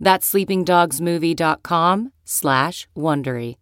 [0.00, 3.56] That's sleepingdogsmovie.com slash Wondery.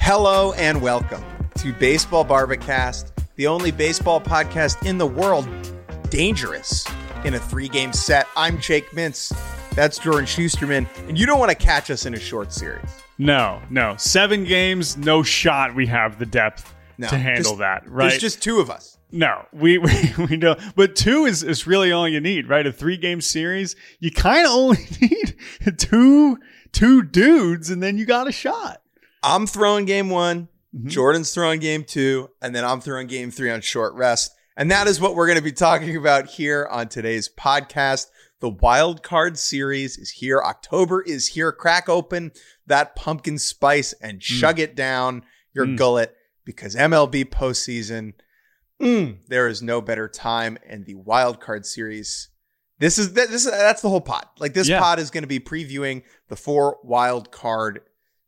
[0.00, 1.24] Hello and welcome
[1.56, 5.48] to Baseball Bar-B-Cast, the only baseball podcast in the world
[6.10, 6.86] dangerous
[7.24, 8.28] in a three game set.
[8.36, 9.36] I'm Jake Mintz.
[9.70, 10.86] That's Jordan Shusterman.
[11.08, 12.88] And you don't want to catch us in a short series.
[13.18, 13.96] No, no.
[13.98, 18.08] Seven games, no shot we have the depth No, to handle just- that, right?
[18.10, 18.98] There's just two of us.
[19.10, 19.92] no, we, we,
[20.30, 20.58] we don't.
[20.74, 22.66] But two is, is really all you need, right?
[22.66, 25.34] A three game series, you kind of only need
[25.78, 26.38] two
[26.72, 28.82] two dudes, and then you got a shot.
[29.22, 30.88] I'm throwing game one, Mhm.
[30.88, 34.32] Jordan's throwing game two, and then I'm throwing game three on short rest.
[34.58, 38.06] And that is what we're going to be talking about here on today's podcast.
[38.40, 40.40] The wild card series is here.
[40.42, 41.52] October is here.
[41.52, 42.32] Crack open
[42.66, 45.22] that pumpkin spice and chug it down
[45.54, 45.76] your Mm.
[45.78, 46.15] gullet
[46.46, 48.14] because MLB postseason,
[48.80, 50.56] mm, there is no better time.
[50.66, 52.30] And the wild card series,
[52.78, 54.24] this is this is that's the whole pod.
[54.38, 54.80] Like this Yeah.
[54.80, 57.80] pod is going to be previewing the four wild card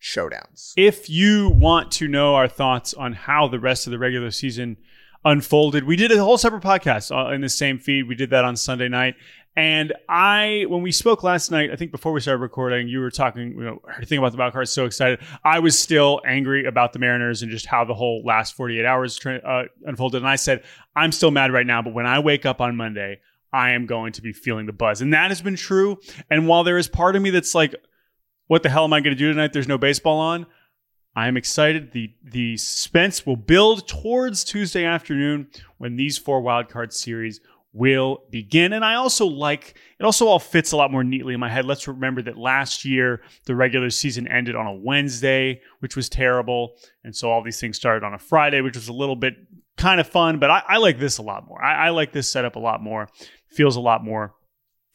[0.03, 0.73] showdowns.
[0.77, 4.77] If you want to know our thoughts on how the rest of the regular season
[5.25, 8.09] unfolded, we did a whole separate podcast uh, in the same feed.
[8.09, 9.15] We did that on Sunday night.
[9.57, 13.11] And I, when we spoke last night, I think before we started recording, you were
[13.11, 14.69] talking, you know, everything about the wild card.
[14.69, 15.19] So excited.
[15.43, 19.19] I was still angry about the Mariners and just how the whole last 48 hours
[19.27, 20.23] uh, unfolded.
[20.23, 20.63] And I said,
[20.95, 23.19] I'm still mad right now, but when I wake up on Monday,
[23.53, 25.01] I am going to be feeling the buzz.
[25.01, 25.99] And that has been true.
[26.31, 27.75] And while there is part of me that's like,
[28.47, 29.53] what the hell am I going to do tonight?
[29.53, 30.47] There's no baseball on.
[31.19, 31.91] I am excited.
[31.91, 35.49] The the suspense will build towards Tuesday afternoon
[35.79, 37.41] when these four wildcard series
[37.73, 38.73] will begin.
[38.73, 41.65] And I also like it also all fits a lot more neatly in my head.
[41.65, 46.77] Let's remember that last year the regular season ended on a Wednesday, which was terrible.
[47.03, 49.35] And so all these things started on a Friday, which was a little bit
[49.77, 50.39] kind of fun.
[50.39, 51.61] But I, I like this a lot more.
[51.61, 53.09] I, I like this setup a lot more.
[53.49, 54.35] Feels a lot more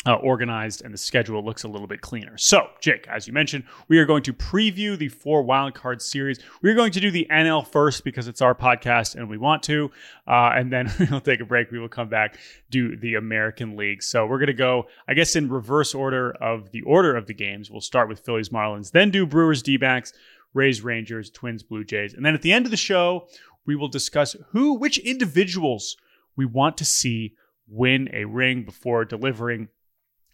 [0.05, 2.37] uh, organized and the schedule looks a little bit cleaner.
[2.37, 6.39] So, Jake, as you mentioned, we are going to preview the four wildcard series.
[6.61, 9.91] We're going to do the NL first because it's our podcast and we want to.
[10.27, 11.71] Uh, and then we'll take a break.
[11.71, 12.37] We will come back,
[12.69, 14.03] do the American League.
[14.03, 17.33] So, we're going to go, I guess, in reverse order of the order of the
[17.33, 17.71] games.
[17.71, 20.13] We'll start with Phillies Marlins, then do Brewers D backs,
[20.53, 22.13] Rays Rangers, Twins Blue Jays.
[22.13, 23.27] And then at the end of the show,
[23.65, 25.95] we will discuss who, which individuals
[26.35, 27.35] we want to see
[27.67, 29.69] win a ring before delivering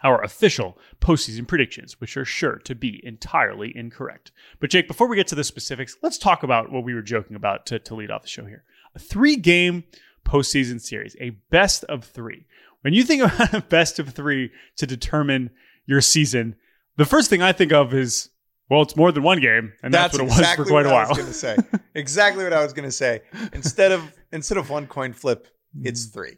[0.03, 4.31] our official postseason predictions, which are sure to be entirely incorrect.
[4.59, 7.35] But Jake, before we get to the specifics, let's talk about what we were joking
[7.35, 8.63] about to, to lead off the show here.
[8.95, 9.83] A three game
[10.25, 12.45] postseason series, a best of three.
[12.81, 15.49] When you think about a best of three to determine
[15.85, 16.55] your season,
[16.95, 18.29] the first thing I think of is,
[18.69, 20.95] well, it's more than one game, and that's, what it was exactly for quite what
[20.95, 21.57] I was going to say.
[21.95, 23.21] exactly what I was going to say.
[23.53, 25.47] Instead of instead of one coin flip,
[25.81, 26.37] it's three.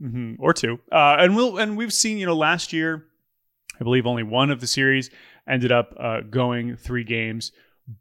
[0.00, 0.78] hmm or two.
[0.90, 3.04] Uh, and we'll and we've seen you know last year,
[3.80, 5.10] I believe only one of the series
[5.48, 7.52] ended up uh, going three games.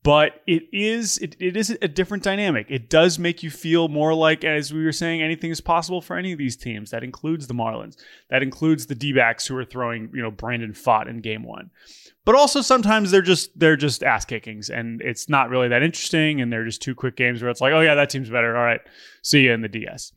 [0.04, 2.68] But it is it, it is a different dynamic.
[2.70, 6.16] It does make you feel more like, as we were saying, anything is possible for
[6.16, 6.92] any of these teams.
[6.92, 7.98] That includes the Marlins.
[8.30, 11.70] That includes the D-backs who are throwing, you know, Brandon Pfaadt in game one.
[12.24, 16.40] But also sometimes they're just they're just ass kickings and it's not really that interesting
[16.40, 18.56] and they're just two quick games where it's like, oh yeah, that team's better.
[18.56, 18.80] All right.
[19.22, 20.14] See you in the DS.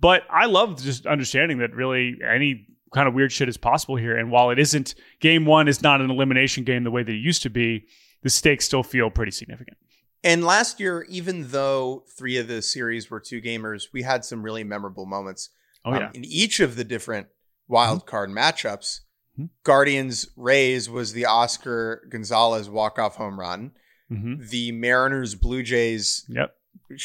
[0.00, 4.16] But I love just understanding that really any kind of weird shit is possible here.
[4.16, 7.18] And while it isn't game one is not an elimination game the way that it
[7.18, 7.86] used to be,
[8.22, 9.76] the stakes still feel pretty significant.
[10.22, 14.42] And last year, even though three of the series were two gamers, we had some
[14.42, 15.50] really memorable moments.
[15.84, 16.10] Oh Um, yeah.
[16.14, 17.28] in each of the different
[17.68, 19.00] wild card matchups,
[19.38, 19.48] Mhm.
[19.64, 23.72] Guardians Rays was the Oscar Gonzalez walk off home run.
[24.08, 26.54] hmm The Mariners Blue Jays Yep.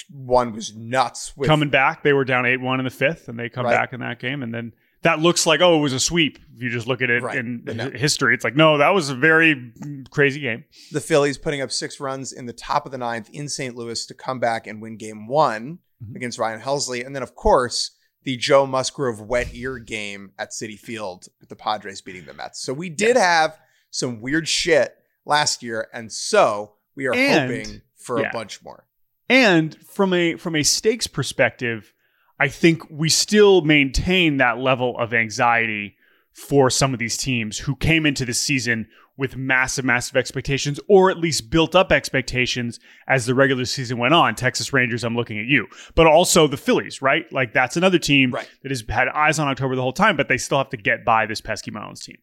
[0.10, 1.38] one was nuts.
[1.38, 3.72] With, Coming back, they were down eight one in the fifth, and they come Right.
[3.76, 4.74] back in that game, and then
[5.06, 6.38] that looks like oh, it was a sweep.
[6.56, 7.38] If you just look at it Right.
[7.38, 7.90] in no.
[7.90, 9.72] history, it's like no, that was a very
[10.12, 10.66] crazy game.
[10.92, 13.76] the Phillies putting up six runs in the top of the ninth in St.
[13.76, 16.16] Louis to come back and win game one Mhm.
[16.16, 17.06] against Ryan Helsley.
[17.06, 17.92] And then, of course,
[18.24, 22.62] the Joe Musgrove wet ear game at Citi Field with the Padres beating the Mets.
[22.62, 23.58] So we did have
[23.92, 25.88] some weird shit last year.
[25.94, 28.30] And so we are And- hoping for yeah.
[28.30, 28.88] a bunch more.
[29.30, 31.94] And from a from a stakes perspective,
[32.40, 35.96] I think we still maintain that level of anxiety
[36.34, 38.88] for some of these teams who came into the season
[39.18, 42.78] with massive, massive expectations, or at least built up expectations
[43.08, 44.36] as the regular season went on.
[44.36, 47.24] Texas Rangers, I'm looking at you, but also the Phillies, right?
[47.32, 48.50] Like that's another team Right.
[48.64, 51.06] that has had eyes on October the whole time, but they still have to get
[51.06, 52.18] by this pesky Marlins team.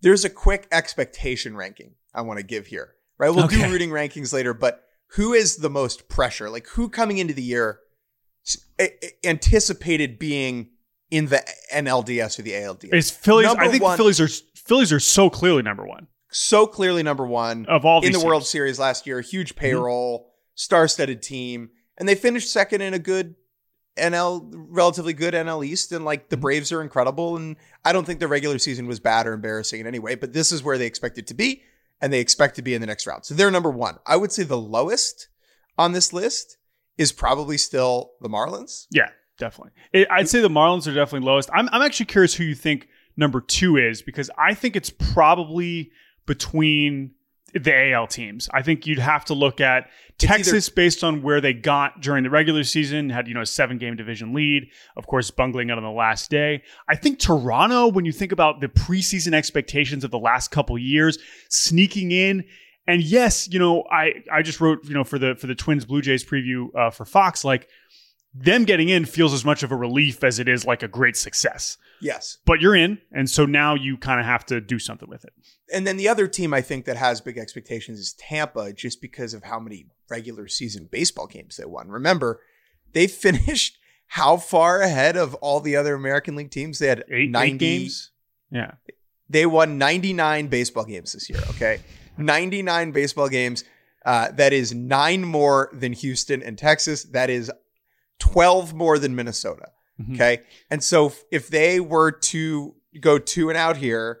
[0.00, 3.30] There's a quick expectation ranking I want to give here, right?
[3.30, 3.62] We'll Okay.
[3.64, 4.82] do rooting rankings later, but
[5.12, 6.50] who is the most pressure?
[6.50, 7.91] Like who coming into the year s- a- a-
[9.24, 10.70] anticipated being
[11.10, 11.42] in the
[11.72, 12.92] NLDS or the ALDS?
[12.92, 13.46] It's Phillies.
[13.46, 17.26] Number I think one- Phillies are Phillies are so clearly number one so clearly number
[17.26, 18.44] one of all in the World.
[18.44, 19.20] Series last year.
[19.20, 19.60] Huge mm-hmm.
[19.60, 23.36] payroll, star-studded team, and they finished second in a good
[23.96, 25.92] NL, relatively good NL East.
[25.92, 26.42] And like the mm-hmm.
[26.42, 29.86] Braves are incredible, and I don't think the regular season was bad or embarrassing in
[29.86, 30.14] any way.
[30.14, 31.62] But this is where they expect it to be,
[32.00, 33.24] and they expect to be in the next round.
[33.24, 33.98] So they're number one.
[34.06, 35.28] I would say the lowest
[35.78, 36.56] on this list
[36.98, 38.86] is probably still the Marlins.
[38.90, 39.08] Yeah,
[39.38, 39.72] definitely.
[39.92, 41.50] It, I'd say the Marlins are definitely lowest.
[41.52, 45.90] I'm, I'm actually curious who you think number two is because I think it's probably
[46.26, 47.12] between
[47.54, 48.48] the AL teams.
[48.54, 52.24] I think you'd have to look at either- Texas based on where they got during
[52.24, 55.76] the regular season, had, you know, a seven game division lead, of course, bungling it
[55.76, 56.62] on the last day.
[56.88, 61.18] I think Toronto, when you think about the preseason expectations of the last couple years,
[61.48, 62.44] sneaking in.
[62.86, 65.84] And yes, you know, I, I just wrote, you know, for the for the Twins
[65.84, 67.68] Blue Jays preview uh, for Fox, like
[68.34, 71.16] them getting in feels as much of a relief as it is like a great
[71.16, 71.76] success.
[72.00, 72.38] Yes.
[72.44, 75.32] But you're in, and so now you kind of have to do something with it.
[75.72, 79.34] And then the other team I think that has big expectations is Tampa, just because
[79.34, 81.88] of how many regular season baseball games they won.
[81.88, 82.40] Remember,
[82.92, 86.78] they finished how far ahead of all the other American League teams?
[86.78, 88.10] They had Eight, 90 eight games.
[88.50, 88.72] Yeah.
[89.28, 91.40] They won 99 baseball games this year.
[91.50, 91.80] Okay,
[92.16, 93.64] 99 baseball games.
[94.04, 97.04] Uh, that is nine more than Houston and Texas.
[97.04, 97.50] That is
[98.18, 99.70] 12 more than Minnesota.
[100.00, 100.14] Mhm.
[100.14, 100.42] Okay.
[100.70, 104.20] And so if- they were to go two and out here,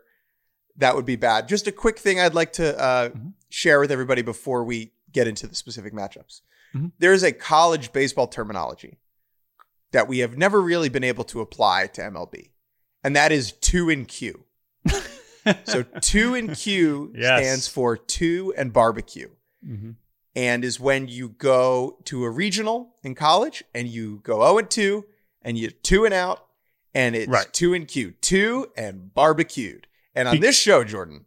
[0.76, 1.48] that would be bad.
[1.48, 3.32] Just a quick thing I'd like to uh, Mhm.
[3.48, 6.40] share with everybody before we get into the specific matchups.
[6.74, 6.92] Mhm.
[6.98, 8.98] There's a college baseball terminology
[9.90, 12.52] that we have never really been able to apply to MLB,
[13.04, 14.44] and that is two in Q.
[15.64, 17.40] So two in Q Yes.
[17.44, 19.30] stands for two and barbecue
[19.66, 19.96] Mhm.
[20.36, 24.70] and is when you go to a regional in college and you go 0 and
[24.70, 25.04] 2
[25.42, 26.46] and you two and out
[26.94, 27.50] and it's Right.
[27.52, 29.86] two and Q, two and barbecued.
[30.14, 31.24] And on Be- this show, Jordan,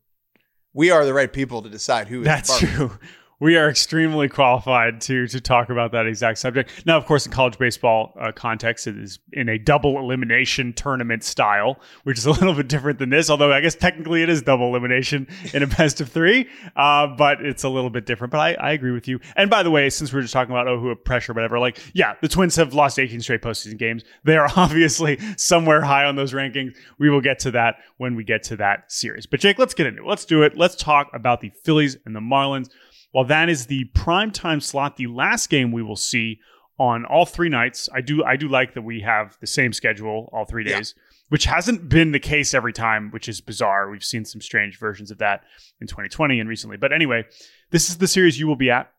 [0.73, 2.75] we are the right people to decide who is That's barbecued.
[2.75, 3.00] true.
[3.40, 6.86] We are extremely qualified to to talk about that exact subject.
[6.86, 11.24] Now, of course, in college baseball uh, context, it is in a double elimination tournament
[11.24, 13.30] style, which is a little bit different than this.
[13.30, 16.48] Although I guess technically it is double elimination in a best of three,
[16.78, 18.32] uh, but it's a little bit different.
[18.32, 19.20] But I, I agree with you.
[19.36, 21.60] And by the way, since we are just talking about oh, who have pressure, whatever,
[21.60, 24.04] like yeah, the Twins have lost 18 straight postseason games.
[24.24, 26.76] They are obviously somewhere high on those rankings.
[27.00, 29.25] We will get to that when we get to that series.
[29.25, 30.08] But Jake, let's get into it.
[30.08, 30.58] Let's do it.
[30.58, 32.70] Let's talk about the Phillies and the Marlins.
[33.15, 36.41] While that is the prime time slot, the last game we will see
[36.77, 37.88] on all three nights.
[37.93, 40.79] I do I do like that we have the same schedule all three Yeah.
[40.79, 40.95] days,
[41.29, 43.89] which hasn't been the case every time, which is bizarre.
[43.89, 45.45] We've seen some strange versions of that
[45.79, 46.75] in 2020 and recently.
[46.75, 47.24] But anyway,
[47.69, 48.91] this is the series you will be at.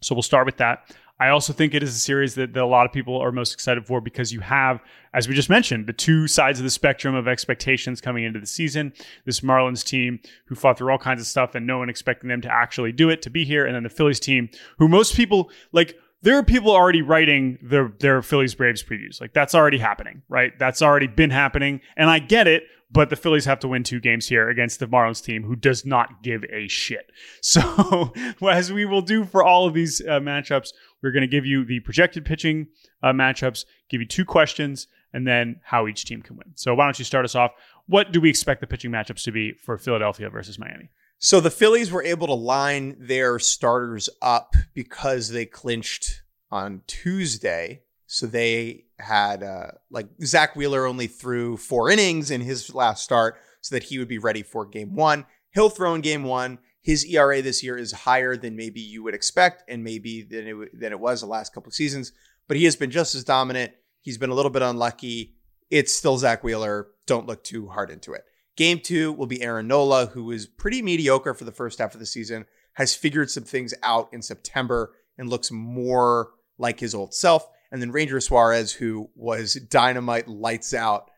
[0.00, 0.92] So we'll start with that.
[1.20, 3.52] I also think it is a series that, that a lot of people are most
[3.52, 4.80] excited for because you have,
[5.12, 8.46] as we just mentioned, the two sides of the spectrum of expectations coming into the
[8.46, 8.92] season.
[9.24, 12.40] This Marlins team who fought through all kinds of stuff and no one expecting them
[12.42, 13.66] to actually do it, to be here.
[13.66, 14.48] And then the Phillies team
[14.78, 19.20] who most people like, there are people already writing their, their Phillies Braves previews.
[19.20, 20.56] Like that's already happening, right?
[20.58, 21.80] That's already been happening.
[21.96, 24.86] And I get it, but the Phillies have to win two games here against the
[24.86, 27.10] Marlins team who does not give a shit.
[27.40, 28.12] So,
[28.50, 31.64] as we will do for all of these uh, matchups, we're going to give you
[31.64, 32.68] the projected pitching
[33.02, 36.52] uh, matchups, give you two questions, and then how each team can win.
[36.54, 37.52] So, why don't you start us off?
[37.86, 40.90] What do we expect the pitching matchups to be for Philadelphia versus Miami?
[41.20, 47.82] So the Phillies were able to line their starters up because they clinched on Tuesday.
[48.10, 53.36] So they had uh, like Zack Wheeler only threw four innings in his last start
[53.60, 55.26] so that he would be ready for game one.
[55.52, 56.58] He'll throw in game one.
[56.80, 60.80] His ERA this year is higher than maybe you would expect, and maybe than it
[60.80, 62.12] than it was the last couple of seasons.
[62.48, 63.72] But he has been just as dominant.
[64.00, 65.34] He's been a little bit unlucky.
[65.70, 66.88] It's still Zack Wheeler.
[67.06, 68.24] Don't look too hard into it.
[68.56, 72.00] Game two will be Aaron Nola, who was pretty mediocre for the first half of
[72.00, 77.12] the season, has figured some things out in September and looks more like his old
[77.12, 77.46] self.
[77.70, 81.10] And then Ranger Suarez, who was dynamite, lights out,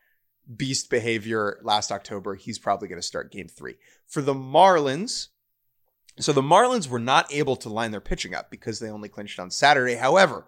[0.57, 2.35] beast behavior last October.
[2.35, 3.76] He's probably going to start game three.
[4.07, 5.28] For the Marlins,
[6.19, 9.38] so the Marlins were not able to line their pitching up because they only clinched
[9.38, 9.95] on Saturday.
[9.95, 10.47] However,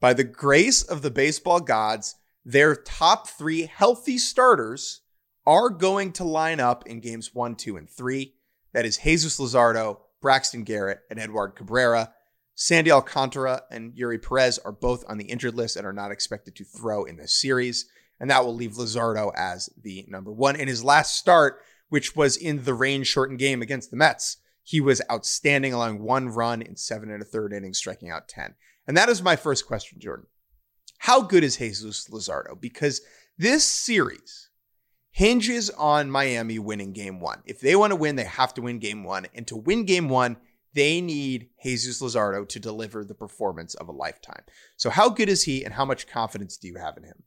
[0.00, 5.02] by the grace of the baseball gods, their top three healthy starters
[5.46, 8.34] are going to line up in games one, two, and three.
[8.72, 12.12] That is Jesus Luzardo, Braxton Garrett, and Edward Cabrera.
[12.54, 16.54] Sandy Alcantara and Eury Perez are both on the injured list and are not expected
[16.56, 17.86] to throw in this series.
[18.20, 20.54] And that will leave Luzardo as the number one.
[20.54, 24.80] In his last start, which was in the rain shortened game against the Mets, he
[24.80, 28.54] was outstanding, allowing one run in seven and a third innings, striking out 10.
[28.86, 30.26] And that is my first question, Jordan.
[30.98, 32.60] How good is Jesus Luzardo?
[32.60, 33.00] Because
[33.36, 34.50] this series
[35.10, 37.42] hinges on Miami winning game one.
[37.44, 39.26] If they want to win, they have to win game one.
[39.34, 40.36] And to win game one,
[40.74, 44.42] they need Jesus Luzardo to deliver the performance of a lifetime.
[44.76, 47.22] So, how good is he, and how much confidence do you have in him?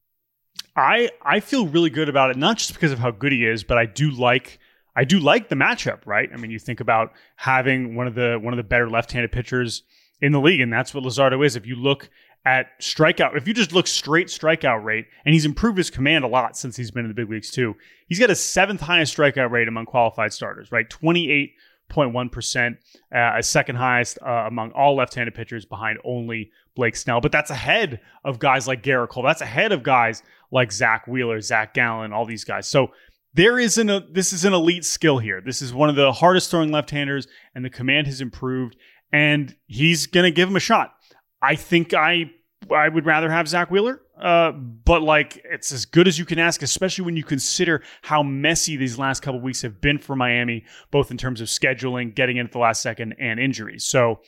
[0.75, 3.64] I I feel really good about it, not just because of how good he is,
[3.64, 4.60] but I do like
[4.96, 6.06] I do like the matchup.
[6.06, 6.30] Right?
[6.34, 9.84] I mean, you think about having one of the one of the better left-handed pitchers
[10.22, 11.56] in the league, and that's what Luzardo is.
[11.56, 12.10] If you look
[12.46, 16.28] at strikeout, if you just look straight strikeout rate, and he's improved his command a
[16.28, 17.75] lot since he's been in the big leagues too.
[18.08, 20.72] He's got a seventh highest strikeout rate among qualified starters.
[20.72, 21.54] Right, twenty eight
[21.89, 22.77] 0.1%,
[23.13, 27.22] uh, second highest uh, among all left handed pitchers behind only Blake Snell.
[27.22, 29.24] But that's ahead of guys like Gerrit Cole.
[29.24, 32.68] That's ahead of guys like Zack Wheeler, Zach Gallen, all these guys.
[32.68, 32.92] So
[33.34, 35.42] there is an, a, this is an elite skill here.
[35.42, 38.75] This is one of the hardest throwing left handers, and the command has improved,
[39.12, 40.94] and he's going to give him a shot.
[41.42, 42.32] I think I
[42.74, 44.01] I would rather have Zack Wheeler.
[44.19, 48.24] Uh, but like it's as good as you can ask, especially when you consider how
[48.24, 52.38] messy these last couple weeks have been for Miami, both in terms of scheduling, getting
[52.38, 53.86] in at the last second, and injuries.
[53.86, 54.22] So,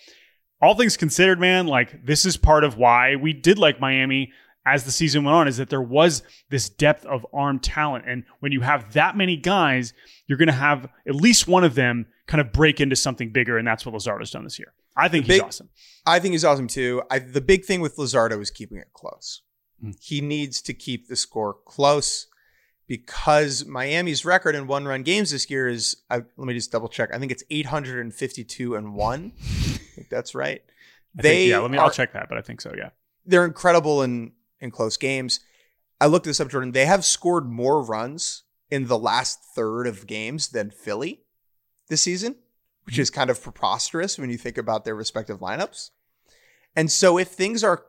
[0.62, 4.34] all things considered, man, like this is part of why we did like Miami
[4.66, 8.26] as the season went on, is that there was this depth of arm talent, and
[8.42, 9.94] when you have that many guys,
[10.26, 13.58] you're going to have at least one of them kind of break into something bigger,
[13.58, 14.74] and that's what Luzardo's done this year.
[14.98, 15.70] I think big, he's awesome.
[16.06, 17.04] I think he's awesome too.
[17.12, 19.42] I, the big thing with Luzardo is keeping it close.
[19.84, 19.96] Mm.
[20.02, 22.28] He needs to keep the score close
[22.88, 26.88] because Miami's record in one run games this year is, I, let me just double
[26.88, 27.10] check.
[27.14, 29.34] I think it's 852 and one.
[29.38, 30.62] I think that's right.
[31.18, 32.74] I they think, yeah, let me, are, I'll check that, but I think so.
[32.76, 32.90] Yeah.
[33.26, 35.42] They're incredible in, in close games.
[36.00, 36.72] I looked this up, Jordan.
[36.72, 41.24] They have scored more runs in the last third of games than Philly
[41.90, 42.36] this season,
[42.88, 45.92] which is kind of preposterous when you think about their respective lineups.
[46.76, 47.86] And so if things are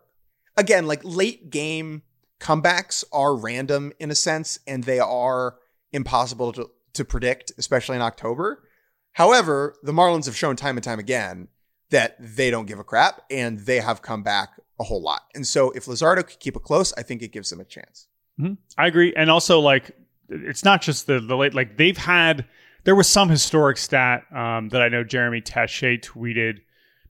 [0.57, 2.03] again, like late game
[2.41, 5.57] comebacks are random in a sense, and they are
[5.93, 8.65] impossible to, to predict, especially in October.
[9.13, 11.49] However, the Marlins have shown time and time again
[11.91, 15.23] that they don't give a crap and they have come back a whole lot.
[15.35, 18.09] And so if Luzardo could keep it close, I think it gives them a chance.
[18.39, 18.55] Mm-hmm.
[18.77, 19.15] I agree.
[19.17, 19.91] And also, like,
[20.29, 22.45] it's not just the, the late, like, they've had,
[22.85, 26.61] there was some historic stat um, that I know Jeremy Taché tweeted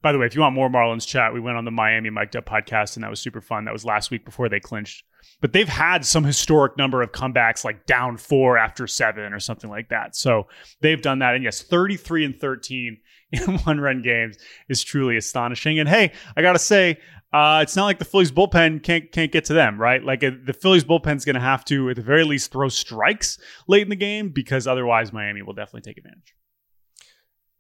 [0.01, 2.37] by the way, if you want more Marlins chat, we went on the Miami Mic'd
[2.37, 3.65] Up podcast, and that was super fun.
[3.65, 5.05] That was last week before they clinched.
[5.41, 9.71] But they've had some historic number of comebacks, like down four after seven or something
[9.71, 10.15] like that.
[10.17, 10.47] So
[10.81, 11.35] they've done that.
[11.35, 12.99] And yes, 33 and 13
[13.33, 15.79] in one run games is truly astonishing.
[15.79, 16.99] And hey, I got to say,
[17.33, 20.03] uh, it's not like the Phillies bullpen can't can't get to them, right?
[20.03, 23.39] Like uh, the Phillies bullpen's going to have to, at the very least, throw strikes
[23.67, 26.35] late in the game because otherwise Miami will definitely take advantage.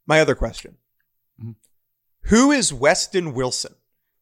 [0.06, 0.76] My other question:
[1.40, 1.52] mm-hmm.
[2.22, 3.74] Who is Weston Wilson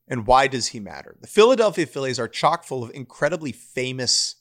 [0.09, 1.17] and why does he matter?
[1.21, 4.37] The Philadelphia Phillies are chock full of incredibly famous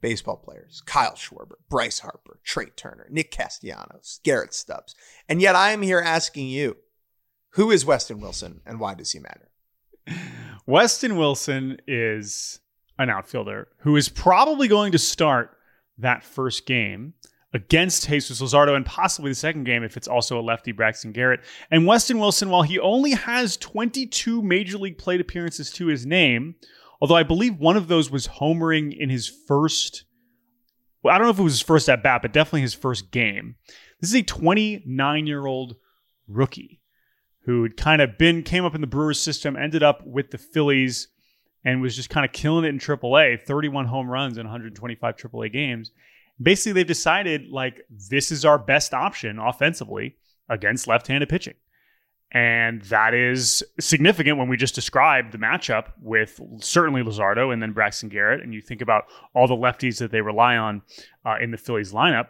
[0.00, 4.94] baseball players Kyle Schwarber, Bryce Harper, Trea Turner, Nick Castellanos, Garrett Stubbs.
[5.28, 6.76] And yet I am here asking you
[7.50, 9.50] who is Weston Wilson and why does he matter?
[10.66, 12.60] Weston Wilson is
[12.98, 15.56] an outfielder who is probably going to start
[15.98, 17.14] that first game
[17.52, 21.40] against Jesus Luzardo and possibly the second game if it's also a lefty Braxton Garrett.
[21.70, 26.56] And Weston Wilson, while he only has 22 major league plate appearances to his name,
[27.00, 30.04] although I believe one of those was homering in his first
[31.04, 33.10] well, I don't know if it was his first at bat, but definitely his first
[33.10, 33.56] game.
[34.00, 35.76] This is a 29 year old
[36.26, 36.80] rookie
[37.44, 40.38] who had kind of been came up in the Brewers system, ended up with the
[40.38, 41.08] Phillies,
[41.64, 43.40] and was just kind of killing it in AAA.
[43.40, 45.90] 31 home runs in 125 AAA games
[46.40, 50.16] basically they've decided like this is our best option offensively
[50.48, 51.54] against left-handed pitching.
[52.32, 57.72] And that is significant when we just described the matchup with certainly Luzardo and then
[57.72, 58.42] Braxton Garrett.
[58.42, 60.82] And you think about all the lefties that they rely on
[61.24, 62.28] uh, in the Phillies lineup,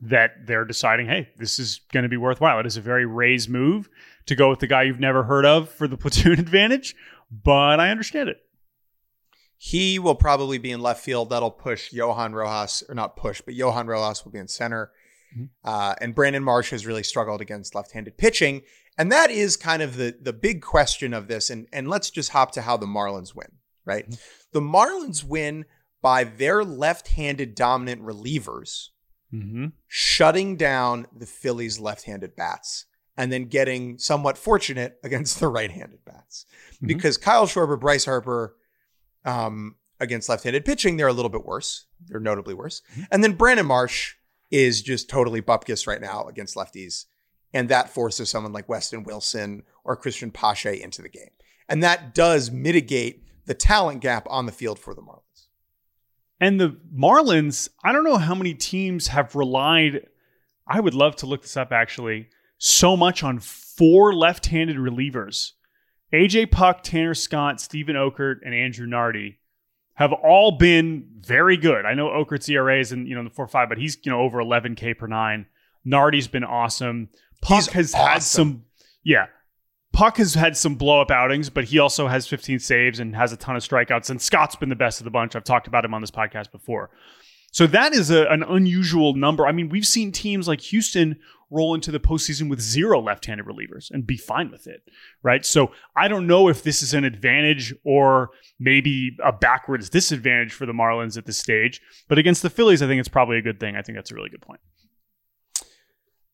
[0.00, 2.60] that they're deciding, hey, this is going to be worthwhile.
[2.60, 3.90] It is a very Rays move
[4.30, 6.96] to go with the guy you've never heard of for the platoon advantage,
[7.30, 8.38] but I understand it.
[9.58, 11.28] He will probably be in left field.
[11.28, 14.90] That'll push Johan Rojas, or not push, but Johan Rojas will be in center.
[15.36, 15.44] Mm-hmm.
[15.62, 18.62] Uh, and Brandon Marsh has really struggled against left-handed pitching.
[18.96, 21.50] And that is kind of the the big question of this.
[21.50, 23.52] And and let's just hop to how the Marlins win,
[23.84, 24.08] right?
[24.08, 24.20] Mm-hmm.
[24.52, 25.66] The Marlins win
[26.00, 28.88] by their left-handed dominant relievers
[29.32, 29.66] mm-hmm.
[29.86, 32.86] shutting down the Phillies' left-handed bats
[33.16, 36.46] and then getting somewhat fortunate against the right-handed bats.
[36.74, 36.86] Mm-hmm.
[36.86, 38.56] Because Kyle Schwarber, Bryce Harper,
[39.24, 41.86] um, against left-handed pitching, they're a little bit worse.
[42.06, 42.82] They're notably worse.
[42.92, 43.02] Mm-hmm.
[43.12, 44.14] And then Brandon Marsh
[44.50, 47.04] is just totally bupkis right now against lefties.
[47.52, 51.30] And that forces someone like Weston Wilson or Christian Pache into the game.
[51.68, 55.48] And that does mitigate the talent gap on the field for the Marlins.
[56.40, 60.06] And the Marlins, I don't know how many teams have relied,
[60.66, 62.28] I would love to look this up actually,
[62.60, 65.52] so much on four left handed relievers.
[66.12, 69.38] AJ Puk, Tanner Scott, Steven Okert, and Andrew Nardi
[69.94, 71.84] have all been very good.
[71.84, 74.20] I know Okert's ERA is in you know the four five, but he's you know
[74.20, 75.46] over 11k per nine.
[75.86, 77.08] Nardi's been awesome.
[77.40, 78.06] Puk He's has awesome.
[78.06, 78.64] had some,
[79.02, 79.26] yeah.
[79.92, 83.32] Puck has had some blow up outings, but he also has 15 saves and has
[83.32, 84.10] a ton of strikeouts.
[84.10, 85.34] And Scott's been the best of the bunch.
[85.34, 86.90] I've talked about him on this podcast before.
[87.50, 89.46] So that is a, an unusual number.
[89.46, 91.18] I mean, we've seen teams like Houston
[91.50, 94.82] roll into the postseason with zero left handed relievers and be fine with it,
[95.22, 95.44] right?
[95.44, 100.66] So I don't know if this is an advantage or maybe a backwards disadvantage for
[100.66, 101.80] the Marlins at this stage.
[102.08, 103.76] But against the Phillies, I think it's probably a good thing.
[103.76, 104.60] I think that's a really good point.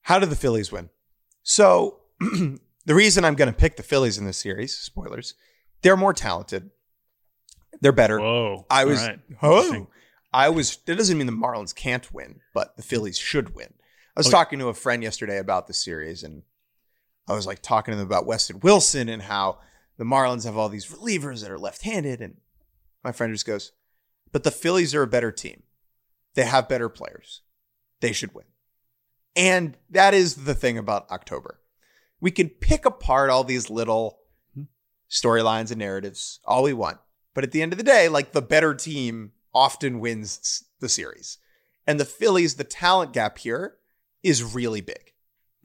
[0.03, 0.91] How did the Phillies win?
[1.43, 5.35] So the reason I'm going to pick the Phillies in this series, spoilers,
[5.83, 6.71] they're more talented.
[7.81, 8.21] They're better.
[8.21, 8.67] Whoa.
[8.71, 9.19] I was, right.
[9.43, 9.89] oh,
[10.33, 13.75] I was, that doesn't mean the Marlins can't win, but the Phillies should win.
[14.17, 14.33] I was okay.
[14.33, 16.43] talking to a friend yesterday about the series and
[17.29, 19.59] I was like talking to them about Weston Wilson and how
[19.99, 22.21] the Marlins have all these relievers that are left handed.
[22.21, 22.37] And
[23.05, 23.73] my friend just goes,
[24.33, 25.65] but the Phillies are a better team.
[26.35, 27.43] They have better players.
[28.01, 28.47] They should win.
[29.35, 31.61] And that is the thing about October.
[32.21, 34.21] We can pick apart all these little
[34.55, 34.63] hmm.
[35.11, 36.99] storylines and narratives all we want.
[37.35, 41.37] But at the end of the day, like the better team often wins the series.
[41.87, 43.77] And the Phillies, the talent gap here
[44.27, 45.13] is really big.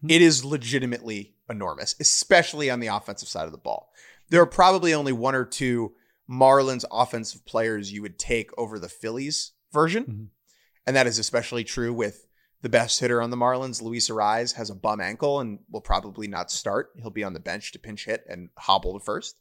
[0.07, 3.91] It is legitimately enormous, especially on the offensive side of the ball.
[4.29, 5.93] There are probably only one or two
[6.29, 10.03] Marlins offensive players you would take over the Phillies version.
[10.03, 10.23] Mm-hmm.
[10.87, 12.25] And that is especially true with
[12.61, 16.27] the best hitter on the Marlins, Luis Arraez, has a bum ankle and will probably
[16.27, 16.91] not start.
[16.99, 19.33] He'll be on the bench to pinch hit and hobble to 1st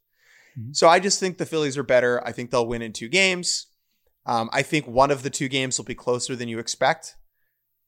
[0.59, 0.73] mm-hmm.
[0.73, 2.27] So I just think the Phillies are better.
[2.27, 3.67] I think they'll win in two games.
[4.27, 7.17] Um, I think one of the two games will be closer than you expect,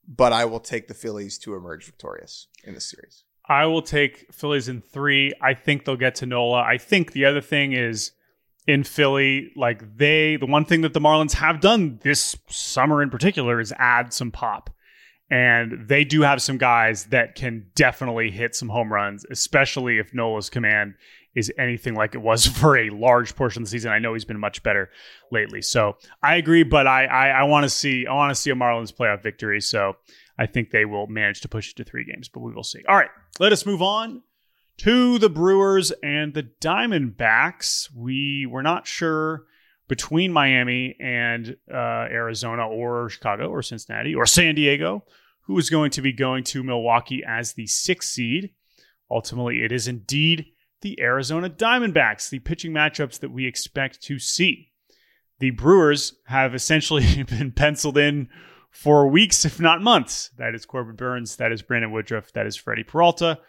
[0.06, 3.24] but I will take the Phillies to emerge victorious in this series.
[3.48, 5.32] I will take Phillies in three.
[5.40, 6.62] I think they'll get to Nola.
[6.62, 8.12] I think the other thing is
[8.66, 13.10] in Philly, like they, the one thing that the Marlins have done this summer in
[13.10, 14.70] particular is add some pop.
[15.30, 20.12] And they do have some guys that can definitely hit some home runs, especially if
[20.12, 20.94] Nola's command
[21.34, 23.92] is anything like it was for a large portion of the season.
[23.92, 24.90] I know he's been much better
[25.30, 25.62] lately.
[25.62, 28.54] So I agree, but I I, I want to see I want to see a
[28.54, 29.60] Marlins playoff victory.
[29.60, 29.96] So
[30.38, 32.80] I think they will manage to push it to three games, but we will see.
[32.88, 34.22] All right, let us move on
[34.78, 37.88] to the Brewers and the Diamondbacks.
[37.94, 39.44] We were not sure
[39.88, 45.04] between Miami and uh, Arizona or Chicago or Cincinnati or San Diego
[45.42, 48.50] who is going to be going to Milwaukee as the sixth seed.
[49.10, 50.46] Ultimately, it is indeed
[50.82, 54.70] the Arizona Diamondbacks, the pitching matchups that we expect to see.
[55.38, 58.28] The Brewers have essentially been penciled in
[58.70, 60.30] for weeks, if not months.
[60.38, 63.40] That is Corbin Burnes, that is Brandon Woodruff, that is Freddie Peralta,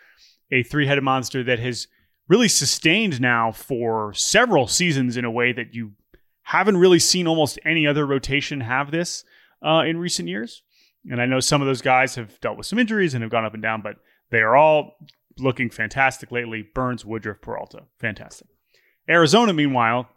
[0.52, 1.88] a three headed monster that has
[2.28, 5.92] really sustained now for several seasons in a way that you
[6.44, 9.24] haven't really seen almost any other rotation have this
[9.66, 10.62] uh, in recent years.
[11.10, 13.46] And I know some of those guys have dealt with some injuries and have gone
[13.46, 13.96] up and down, but
[14.30, 14.98] they are all
[15.38, 16.62] looking fantastic lately.
[16.62, 18.48] Burnes, Woodruff, Peralta, fantastic.
[19.10, 20.10] Arizona, meanwhile,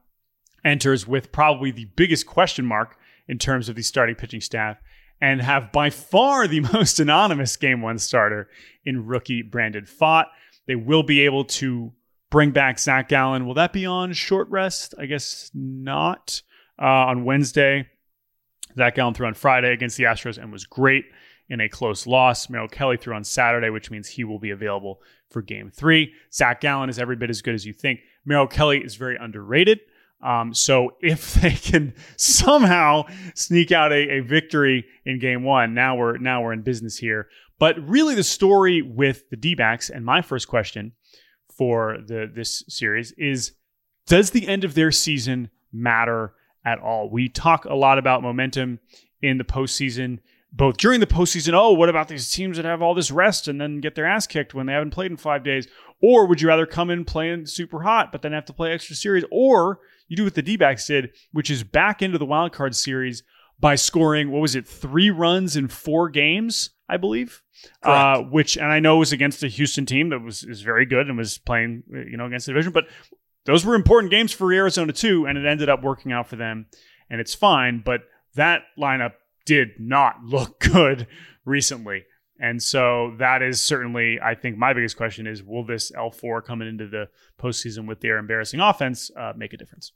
[0.64, 2.96] enters with probably the biggest question mark
[3.29, 4.79] in terms of the starting pitching staff
[5.20, 8.48] and have by far the most anonymous game one starter
[8.85, 10.26] in rookie Brandon Pfaadt.
[10.66, 11.92] They will be able to
[12.31, 13.46] bring back Zach Gallen.
[13.46, 14.94] Will that be on short rest?
[14.98, 16.42] I guess not.
[16.79, 17.88] Uh, on Wednesday,
[18.76, 21.07] Zach Gallen threw on Friday against the Astros and was great
[21.49, 22.49] in a close loss.
[22.51, 26.13] Merrill Kelly threw on Saturday, which means he will be available for game three.
[26.33, 28.01] Zach Gallen is every bit as good as you think.
[28.25, 29.81] Merrill Kelly is very underrated.
[30.23, 33.05] Um, so if they can somehow
[33.35, 37.29] sneak out a, a victory in game one, now we're now we're in business here.
[37.59, 40.93] But really, the story with the D-backs and my first question
[41.57, 43.53] for the this series is:
[44.07, 47.11] Does the end of their season matter at all?
[47.11, 48.81] We talk a lot about momentum
[49.23, 50.19] in the postseason,
[50.57, 51.53] both during the postseason.
[51.53, 54.27] Oh, what about these teams that have all this rest and then get their ass
[54.27, 55.69] kicked when they haven't played in five days?
[56.01, 58.97] Or would you rather come in playing super hot, but then have to play extra
[58.97, 59.25] series?
[59.31, 62.75] Or you do what the D backs did, which is back into the wild card
[62.75, 63.23] series
[63.61, 67.42] by scoring, what was it, three runs in four games, I believe?
[67.83, 71.09] Uh, which, and I know was against a Houston team that was is very good
[71.09, 72.85] and was playing, you know, against the division, but
[73.45, 76.66] those were important games for Arizona too, and it ended up working out for them,
[77.09, 77.81] and it's fine.
[77.85, 78.03] But
[78.35, 79.12] that lineup
[79.47, 81.07] did not look good
[81.47, 82.05] recently.
[82.39, 86.69] And so that is certainly, I think, my biggest question is: Will this L4 coming
[86.69, 87.09] into the
[87.41, 89.93] postseason with their embarrassing offense uh, make a difference?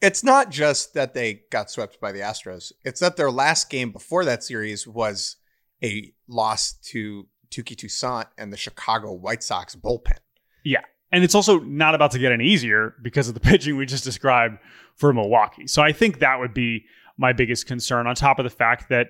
[0.00, 3.92] It's not just that they got swept by the Astros; it's that their last game
[3.92, 5.36] before that series was
[5.82, 10.18] a loss to Touki Toussaint and the Chicago White Sox bullpen.
[10.64, 13.84] Yeah, and it's also not about to get any easier because of the pitching we
[13.84, 14.58] just described
[14.94, 15.66] for Milwaukee.
[15.66, 16.84] So I think that would be
[17.18, 18.06] my biggest concern.
[18.06, 19.08] On top of the fact that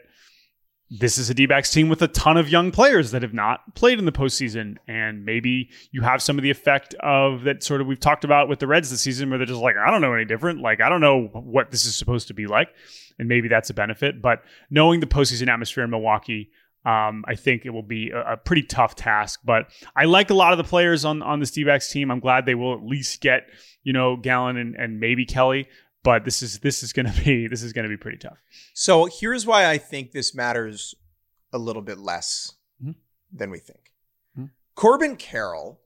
[0.91, 3.99] this is a D-backs team with a ton of young players that have not played
[3.99, 7.87] in the postseason, and maybe you have some of the effect of that sort of
[7.87, 10.15] we've talked about with the Reds this season, where they're just like, I don't know
[10.15, 10.61] any different.
[10.61, 12.71] Like I don't know what this is supposed to be like,
[13.19, 14.23] and maybe that's a benefit.
[14.23, 16.51] But knowing the postseason atmosphere in Milwaukee,
[16.87, 19.41] um, I think it will be a, a, pretty tough task.
[19.45, 22.11] But I like a lot of the players on on this D-backs team.
[22.11, 23.43] I'm glad they will at least get
[23.83, 25.69] you know Gallen and, and maybe Kelly
[26.03, 28.39] but this is this is going to be this is going to be pretty tough.
[28.75, 30.95] So here's why I think this matters
[31.53, 32.93] a little bit less mm-hmm.
[33.33, 33.93] than we think.
[34.39, 34.47] Mm-hmm.
[34.75, 35.81] Corbin Carroll,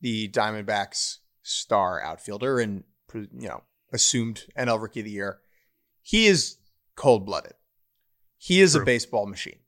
[0.00, 5.40] the Diamondbacks star outfielder and you know assumed NL Rookie of the Year,
[6.02, 6.56] he is
[6.96, 7.54] cold blooded.
[8.38, 8.82] He is True.
[8.82, 9.58] a baseball machine.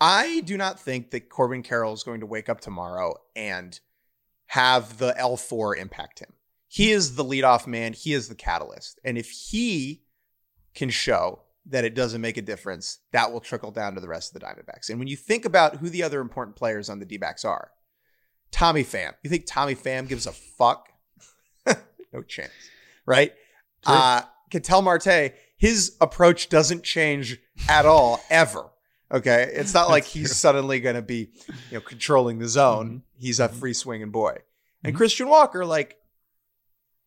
[0.00, 3.78] I do not think that Corbin Carroll is going to wake up tomorrow and
[4.46, 6.33] have the L4 impact him
[6.74, 7.92] he is the leadoff man.
[7.92, 8.98] He is the catalyst.
[9.04, 10.02] And if he
[10.74, 14.34] can show that it doesn't make a difference, that will trickle down to the rest
[14.34, 14.90] of the Diamondbacks.
[14.90, 17.70] And when you think about who the other important players on the D backs are,
[18.50, 19.12] Tommy Pham.
[19.22, 20.88] You think Tommy Pham gives a fuck?
[22.12, 22.50] no chance,
[23.06, 23.32] right?
[23.86, 23.94] Sure.
[23.94, 28.68] Uh, Ketel Marte, his approach doesn't change at all, ever.
[29.12, 29.48] Okay.
[29.54, 30.34] It's not like he's true.
[30.34, 31.28] suddenly going to be,
[31.70, 32.86] you know, controlling the zone.
[32.88, 33.24] Mm-hmm.
[33.24, 34.38] He's a free swinging boy.
[34.82, 34.96] And mm-hmm.
[34.96, 35.98] Christian Walker, like,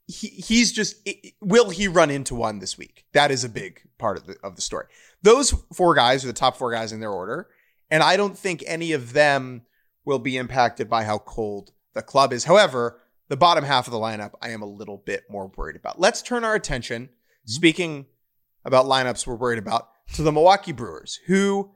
[0.08, 1.08] he, he's just
[1.42, 3.06] will he run into one this week?
[3.14, 4.86] That is a big part of the of the story.
[5.22, 7.50] Those four guys are the top four guys in their order,
[7.92, 9.64] and I don't think any of them
[10.06, 12.46] will be impacted by how cold the club is.
[12.46, 16.00] However, the bottom half of the lineup, I am a little bit more worried about.
[16.00, 17.52] Let's turn our attention, mm-hmm.
[17.52, 18.06] speaking
[18.64, 21.72] about lineups we're worried about, to the Milwaukee Brewers, who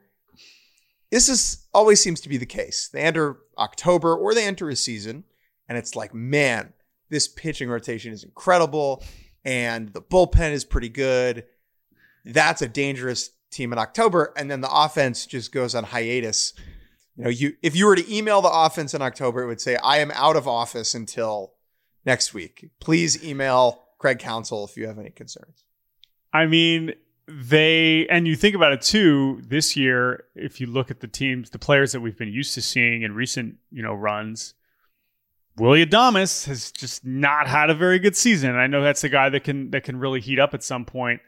[1.09, 2.87] this is always seems to be the case.
[2.87, 5.25] They enter October or they enter a season,
[5.67, 6.71] and it's like, man,
[7.11, 9.03] this pitching rotation is incredible
[9.45, 11.45] and the bullpen is pretty good.
[12.25, 14.33] That's a dangerous team in October.
[14.35, 16.53] And then the offense just goes on hiatus.
[17.15, 19.75] You know, you if you were to email the offense in October, it would say,
[19.75, 21.53] I am out of office until
[22.05, 22.71] next week.
[22.79, 25.65] Please email Craig Counsell if you have any concerns.
[26.33, 26.93] I mean,
[27.27, 31.51] they and you think about it too this year if you look at the teams
[31.51, 34.53] the players that we've been used to seeing in recent you know runs
[35.61, 38.55] Willy Adames has just not had a very good season.
[38.55, 41.21] I know that's a guy that can that can really heat up at some point.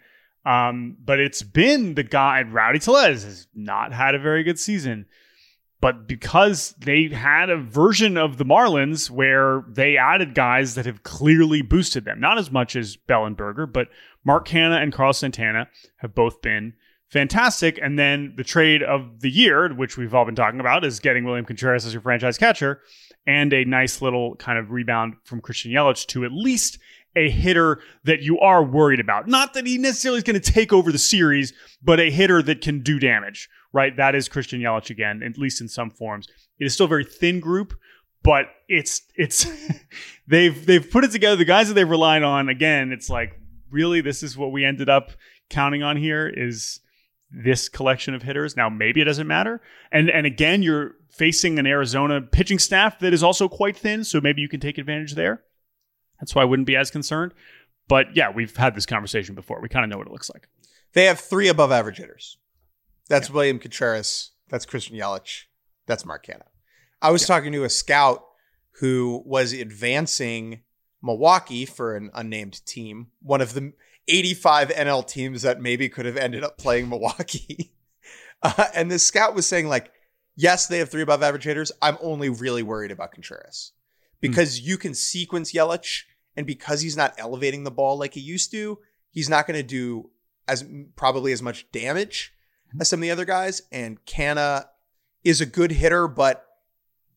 [0.43, 5.05] Um, but it's been the guy Rowdy Tellez has not had a very good season.
[5.81, 11.03] But because they had a version of the Marlins where they added guys that have
[11.03, 13.89] clearly boosted them, not as much as Bellinger, but
[14.25, 15.67] Mark Canha and Carlos Santana
[15.97, 16.73] have both been
[17.07, 17.77] fantastic.
[17.79, 21.23] And then the trade of the year, which we've all been talking about, is getting
[21.23, 22.81] William Contreras as your franchise catcher
[23.25, 26.77] and a nice little kind of rebound from Christian Yelich to at least
[27.15, 29.27] a hitter that you are worried about.
[29.27, 32.61] Not that he necessarily is going to take over the series, but a hitter that
[32.61, 33.95] can do damage, right?
[33.95, 36.27] That is Christian Yelich again, at least in some forms.
[36.59, 37.73] It is still a very thin group,
[38.23, 39.45] but it's it's
[40.27, 41.35] they've they've put it together.
[41.35, 44.89] The guys that they've relied on, again, it's like really this is what we ended
[44.89, 45.11] up
[45.49, 46.79] counting on here is
[47.31, 48.55] this collection of hitters.
[48.55, 49.61] Now, maybe it doesn't matter.
[49.91, 54.19] And and again, you're facing an Arizona pitching staff that is also quite thin, so
[54.19, 55.43] maybe you can take advantage there.
[56.19, 57.33] That's why I wouldn't be as concerned.
[57.87, 59.61] But yeah, we've had this conversation before.
[59.61, 60.47] We kind of know what it looks like.
[60.93, 62.37] They have three above average hitters.
[63.09, 63.35] That's yeah.
[63.35, 65.43] William Contreras, That's Christian Yelich.
[65.85, 66.47] That's Mark Canha.
[67.01, 68.23] I was talking to a scout
[68.79, 70.61] who was advancing
[71.01, 73.73] Milwaukee for an unnamed team, one of the
[74.07, 77.71] 85 NL teams that maybe could have ended up playing Milwaukee.
[78.45, 79.92] Uh, and this scout was saying, like,
[80.35, 81.71] yes, they have three above average hitters.
[81.81, 83.71] I'm only really worried about Contreras
[84.21, 84.65] because mm.
[84.65, 86.03] you can sequence Yelich,
[86.35, 88.79] and because he's not elevating the ball like he used to,
[89.11, 90.09] he's not going to do
[90.47, 90.65] as
[90.95, 92.33] probably as much damage
[92.73, 92.81] mm.
[92.81, 93.61] as some of the other guys.
[93.71, 94.65] And Canha
[95.23, 96.45] is a good hitter, but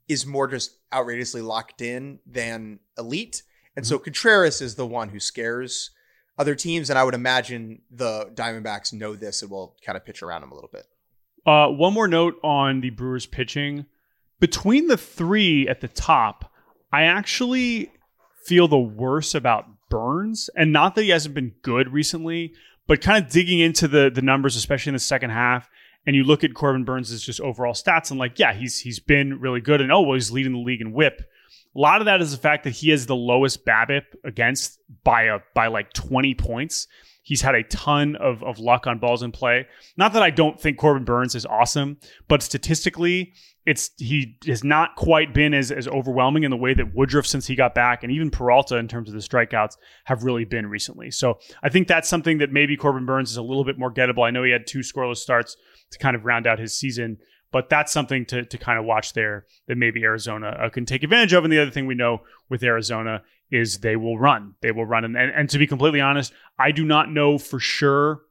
[0.09, 3.43] is more just outrageously locked in than elite.
[3.75, 3.91] And mm-hmm.
[3.91, 5.91] so Contreras is the one who scares
[6.39, 6.91] other teams.
[6.91, 10.53] And I would imagine the Diamondbacks know this and will kind of pitch around him
[10.53, 10.87] a little bit.
[11.47, 13.87] Uh, one more note on the Brewers pitching.
[14.41, 16.53] Between the three at the top,
[16.93, 17.93] I actually
[18.45, 22.53] feel the worst about Burnes, And not that he hasn't been good recently,
[22.87, 25.69] but kind of digging into the the numbers, especially in the second half,
[26.07, 29.41] and you look at Corbin Burnes' just overall stats, and like, yeah, he's he's been
[29.41, 31.21] really good, and oh, well, he's leading the league in WHIP.
[31.21, 35.25] A lot of that is the fact that he has the lowest BABIP against by
[35.25, 36.89] a by like 20 points.
[37.27, 39.67] He's had a ton of, of luck on balls in play.
[39.97, 43.33] Not that I don't think Corbin Burnes is awesome, but statistically,
[43.67, 47.45] it's he has not quite been as, as overwhelming in the way that Woodruff since
[47.45, 51.11] he got back, and even Peralta in terms of the strikeouts have really been recently.
[51.11, 54.25] So I think that's something that maybe Corbin Burnes is a little bit more gettable.
[54.25, 55.57] I know he had two scoreless starts
[55.91, 57.19] to kind of round out his season.
[57.53, 61.05] But that's something to, to kind of watch there that maybe Arizona uh, can take
[61.05, 61.45] advantage of.
[61.45, 64.55] And the other thing we know with Arizona is they will run.
[64.61, 65.05] They will run.
[65.05, 68.23] And, and, and to be completely honest, I do not know for sure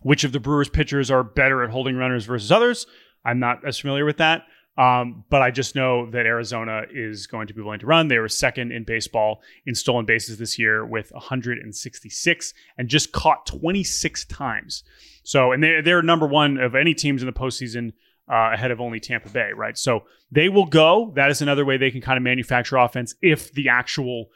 [0.00, 2.86] which of the Brewers pitchers are better at holding runners versus others.
[3.24, 4.42] I'm not as familiar with that.
[4.78, 8.08] Um, but I just know that Arizona is going to be willing to run.
[8.08, 13.44] They were second in baseball in stolen bases this year with 166 and just caught
[13.44, 14.82] 26 times.
[15.24, 17.92] So, and they're, they're number one of any teams in the postseason
[18.30, 19.76] uh, ahead of only Tampa Bay, right?
[19.76, 21.12] So they will go.
[21.16, 24.30] That is another way they can kind of manufacture offense if the actual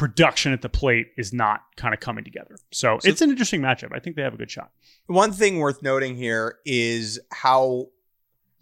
[0.00, 2.56] production at the plate is not kind of coming together.
[2.72, 3.94] So, so it's an interesting matchup.
[3.94, 4.70] I think they have a good shot.
[5.08, 7.88] One thing worth noting here is how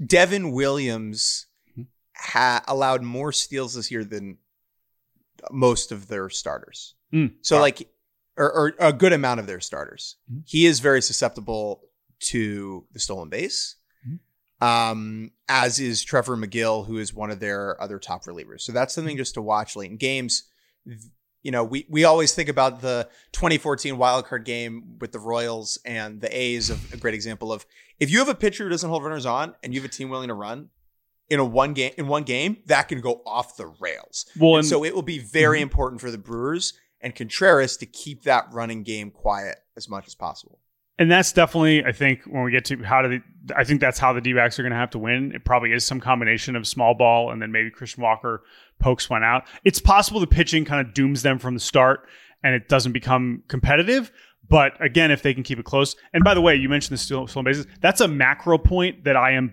[0.05, 1.83] Devin Williams mm-hmm.
[2.17, 4.39] ha- allowed more steals this year than
[5.53, 6.97] most of their starters.
[7.15, 7.63] Mm, so, wow.
[7.63, 7.89] like,
[8.37, 10.17] or, or, a good amount of their starters.
[10.29, 10.41] Mm-hmm.
[10.45, 11.83] He is very susceptible
[12.31, 14.67] to the stolen base, mm-hmm.
[14.67, 18.63] um, as is Trevor Megill, who is one of their other top relievers.
[18.63, 19.21] So that's something mm-hmm.
[19.21, 20.43] just to watch late in games.
[21.43, 26.21] You know, we we always think about the 2014 wildcard game with the Royals and
[26.21, 27.65] the A's of a great example of
[28.01, 30.09] if you have a pitcher who doesn't hold runners on and you have a team
[30.09, 30.71] willing to run,
[31.31, 34.27] in a one game in one game that can go off the rails.
[34.39, 35.65] Well, and, and so it will be very mm-hmm.
[35.65, 40.15] important for the Brewers and Contreras to keep that running game quiet as much as
[40.15, 40.59] possible.
[40.99, 43.23] And that's definitely, I think, when we get to how do the,
[43.57, 45.33] I think that's how the D backs are going to have to win.
[45.35, 48.43] It probably is some combination of small ball and then maybe Christian Walker
[48.79, 49.45] pokes one out.
[49.65, 52.09] It's possible the pitching kind of dooms them from the start
[52.43, 54.13] and it doesn't become competitive.
[54.49, 57.03] But again, if they can keep it close, and by the way, you mentioned the
[57.03, 57.67] stolen bases.
[57.81, 59.53] That's a macro point that I am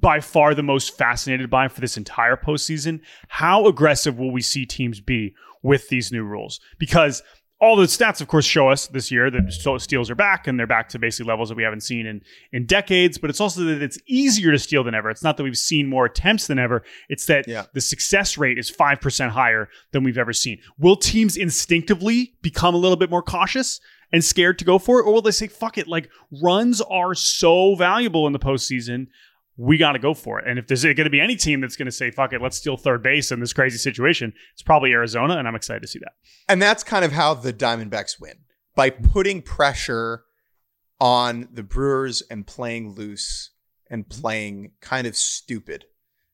[0.00, 3.00] by far the most fascinated by for this entire postseason.
[3.28, 6.60] How aggressive will we see teams be with these new rules?
[6.78, 7.22] Because
[7.62, 10.66] all the stats, of course, show us this year that steals are back and they're
[10.66, 12.20] back to basically levels that we haven't seen in,
[12.50, 13.18] in decades.
[13.18, 15.10] But it's also that it's easier to steal than ever.
[15.10, 16.82] It's not that we've seen more attempts than ever.
[17.08, 17.66] It's that yeah.
[17.72, 20.58] the success rate is 5% higher than we've ever seen.
[20.76, 23.80] Will teams instinctively become a little bit more cautious?
[24.14, 25.04] and scared to go for it?
[25.04, 26.10] Or will they say, fuck it, like
[26.42, 29.06] runs are so valuable in the postseason
[29.56, 30.48] we got to go for it.
[30.48, 32.56] And if there's going to be any team that's going to say, fuck it, let's
[32.56, 35.36] steal third base in this crazy situation, it's probably Arizona.
[35.36, 36.12] And I'm excited to see that.
[36.48, 38.38] And that's kind of how the Diamondbacks win
[38.74, 40.24] by putting pressure
[41.00, 43.50] on the Brewers and playing loose
[43.90, 45.84] and playing kind of stupid,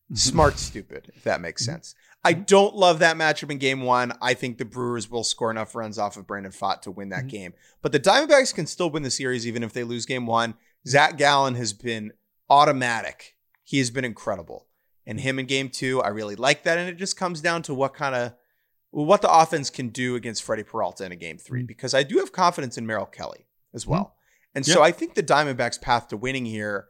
[0.05, 0.15] mm-hmm.
[0.15, 1.73] smart stupid, if that makes mm-hmm.
[1.73, 1.95] sense.
[2.25, 4.13] I don't love that matchup in game one.
[4.21, 7.21] I think the Brewers will score enough runs off of Brandon Pfaadt to win that
[7.21, 7.29] mm-hmm.
[7.29, 7.55] game.
[7.81, 10.55] But the Diamondbacks can still win the series even if they lose game one.
[10.87, 12.13] Zach Gallen has been
[12.51, 13.37] automatic.
[13.65, 14.67] He has been incredible.
[15.07, 16.79] And him in game two, I really like that.
[16.79, 18.35] And it just comes down to what kind of
[18.91, 21.67] what the offense can do against Freddie Peralta in a game 3 mm-hmm.
[21.67, 24.01] because I do have confidence in Merrill Kelly as well.
[24.01, 24.13] Mm-hmm.
[24.55, 26.89] And so I think the Diamondbacks' path to winning here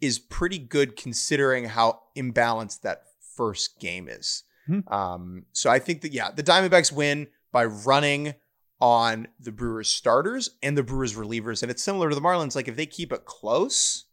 [0.00, 3.02] is pretty good considering how imbalanced that
[3.36, 4.42] first game is.
[4.68, 4.92] Mm-hmm.
[4.92, 8.34] Um, so I think that, yeah, the Diamondbacks win by running
[8.80, 11.62] on the Brewers starters and the Brewers relievers.
[11.62, 12.56] And it's similar to the Marlins.
[12.56, 14.06] Like if they keep it close,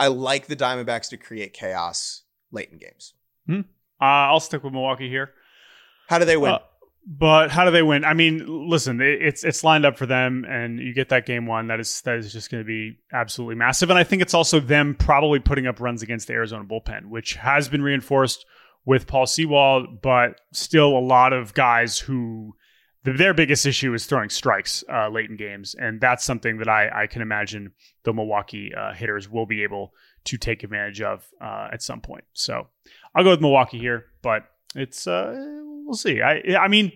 [0.00, 3.14] I like the Diamondbacks to create chaos late in games.
[3.46, 3.60] Hmm.
[4.00, 5.32] Uh, I'll stick with Milwaukee here.
[6.08, 6.52] How do they win?
[6.52, 6.58] Uh,
[7.06, 8.04] But how do they win?
[8.04, 11.46] I mean, listen, it- it's it's lined up for them, and you get that game
[11.46, 11.66] one.
[11.68, 13.88] That is that is just going to be absolutely massive.
[13.90, 17.34] And I think it's also them probably putting up runs against the Arizona bullpen, which
[17.34, 18.44] has been reinforced
[18.84, 22.54] with Paul Sewald, but still a lot of guys who
[23.04, 26.68] th- their biggest issue is throwing strikes uh, late in games, and that's something that
[26.68, 27.72] I I can imagine
[28.04, 29.92] the Milwaukee uh, hitters will be able
[30.24, 32.24] to take advantage of uh, at some point.
[32.32, 32.68] So
[33.14, 35.34] I'll go with Milwaukee here, but it's uh,
[35.84, 36.22] we'll see.
[36.22, 36.92] I I mean,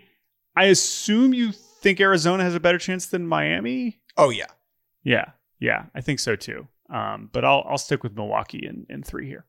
[0.57, 4.01] I assume you think Arizona has a better chance than Miami.
[4.17, 4.47] Oh yeah.
[5.05, 6.69] Yeah, yeah, I think so too.
[6.89, 9.47] Um, but I'll I'll stick with Milwaukee in, in three here.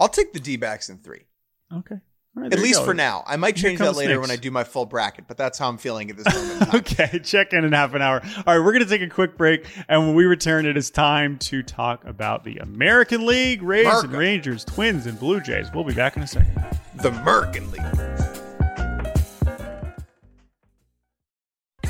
[0.00, 1.26] I'll take the D backs in three.
[1.72, 1.96] Okay,
[2.38, 3.24] right, At least for now.
[3.26, 5.78] I might change that later when I do my full bracket, but that's how I'm
[5.78, 6.74] feeling at this moment.
[6.78, 8.20] Okay, check in in half an hour.
[8.46, 9.66] All right, we're going to take a quick break.
[9.88, 14.12] And when we return, it is time to talk about the American League, Rays and
[14.12, 15.68] Rangers, Twins and Blue Jays.
[15.74, 16.54] We'll be back in a second.
[16.96, 18.27] The Merkin League.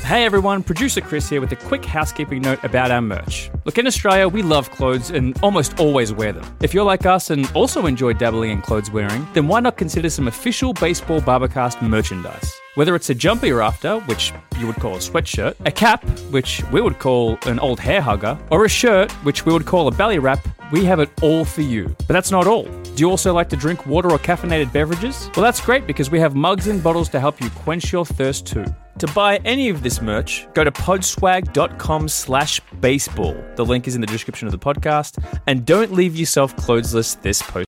[0.09, 3.51] Hey everyone, producer Chris here with a quick housekeeping note about our merch.
[3.65, 6.57] Look, in Australia, we love clothes and almost always wear them.
[6.63, 10.09] If you're like us and also enjoy dabbling in clothes wearing, then why not consider
[10.09, 12.51] some official Baseball Bar-B-Cast merchandise?
[12.73, 16.63] Whether it's a jumper you're after, which you would call a sweatshirt, a cap, which
[16.71, 19.91] we would call an old hair hugger, or a shirt, which we would call a
[19.91, 20.39] belly wrap,
[20.71, 21.87] we have it all for you.
[21.87, 22.63] But that's not all.
[22.63, 25.29] Do you also like to drink water or caffeinated beverages?
[25.35, 28.47] Well, that's great because we have mugs and bottles to help you quench your thirst
[28.47, 28.65] too.
[28.99, 33.33] To buy any of this merch, go to podswag.com slash baseball.
[33.55, 35.23] The link is in the description of the podcast.
[35.47, 37.65] And don't leave yourself clothesless this post.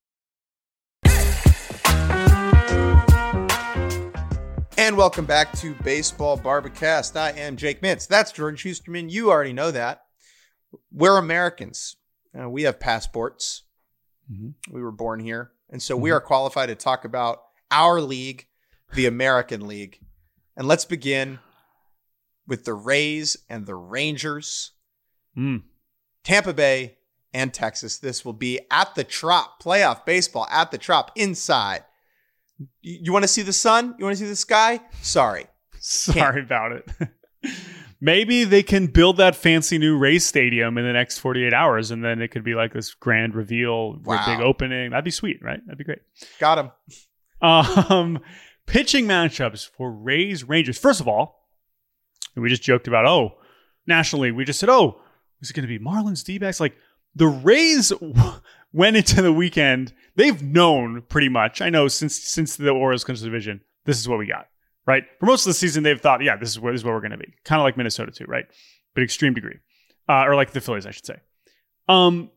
[4.76, 7.16] And welcome back to Baseball Bar-B-Cast.
[7.16, 8.06] I am Jake Mintz.
[8.06, 9.10] That's Jordan Shusterman.
[9.10, 10.02] You already know that.
[10.92, 11.96] We're Americans.
[12.38, 13.62] Uh, we have passports.
[14.70, 15.52] We were born here.
[15.70, 17.38] And so we are qualified to talk about
[17.70, 18.48] our league,
[18.92, 19.98] the American League.
[20.56, 21.38] And let's begin
[22.46, 24.72] with the Rays and the Rangers,
[25.36, 25.62] Mm.
[26.24, 26.98] Tampa Bay
[27.32, 27.98] and Texas.
[27.98, 31.84] This will be at the Trop, playoff baseball at the Trop inside.
[32.82, 33.94] You, you want to see the sun?
[33.98, 34.80] You want to see the sky?
[35.00, 35.46] Sorry.
[35.80, 36.90] Sorry about it.
[38.00, 42.04] Maybe they can build that fancy new race stadium in the next 48 hours, and
[42.04, 44.24] then it could be like this grand reveal, Wow.
[44.26, 44.90] big opening.
[44.90, 45.60] That'd be sweet, right?
[45.64, 46.00] That'd be great.
[46.40, 46.70] Got him.
[47.40, 48.18] Um,
[48.66, 50.78] pitching matchups for Rays Rangers.
[50.78, 51.48] First of all,
[52.36, 53.38] we just joked about oh,
[53.86, 54.34] National League.
[54.34, 55.00] We just said oh,
[55.40, 56.60] is it going to be Marlins D-backs?
[56.60, 56.76] Like
[57.14, 57.92] the Rays
[58.72, 59.92] went into the weekend.
[60.16, 61.60] They've known pretty much.
[61.60, 64.48] I know since since the Orioles comes to the division, this is what we got.
[64.84, 66.94] Right for most of the season, they've thought, yeah, this is what this is what
[66.94, 67.34] we're going to be.
[67.44, 68.46] Kind of like Minnesota too, right?
[68.94, 69.58] But extreme degree,
[70.08, 71.16] uh, or like the Phillies, I should say.
[71.88, 72.30] Um,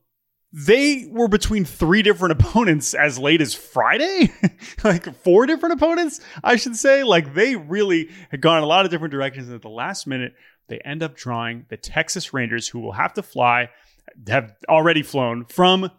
[0.58, 4.32] they were between three different opponents as late as Friday,
[4.84, 7.04] like four different opponents, I should say.
[7.04, 9.48] Like they really had gone a lot of different directions.
[9.48, 10.34] And at the last minute,
[10.68, 13.70] they end up drawing the Texas Rangers, who will have to fly,
[14.28, 15.92] have already flown from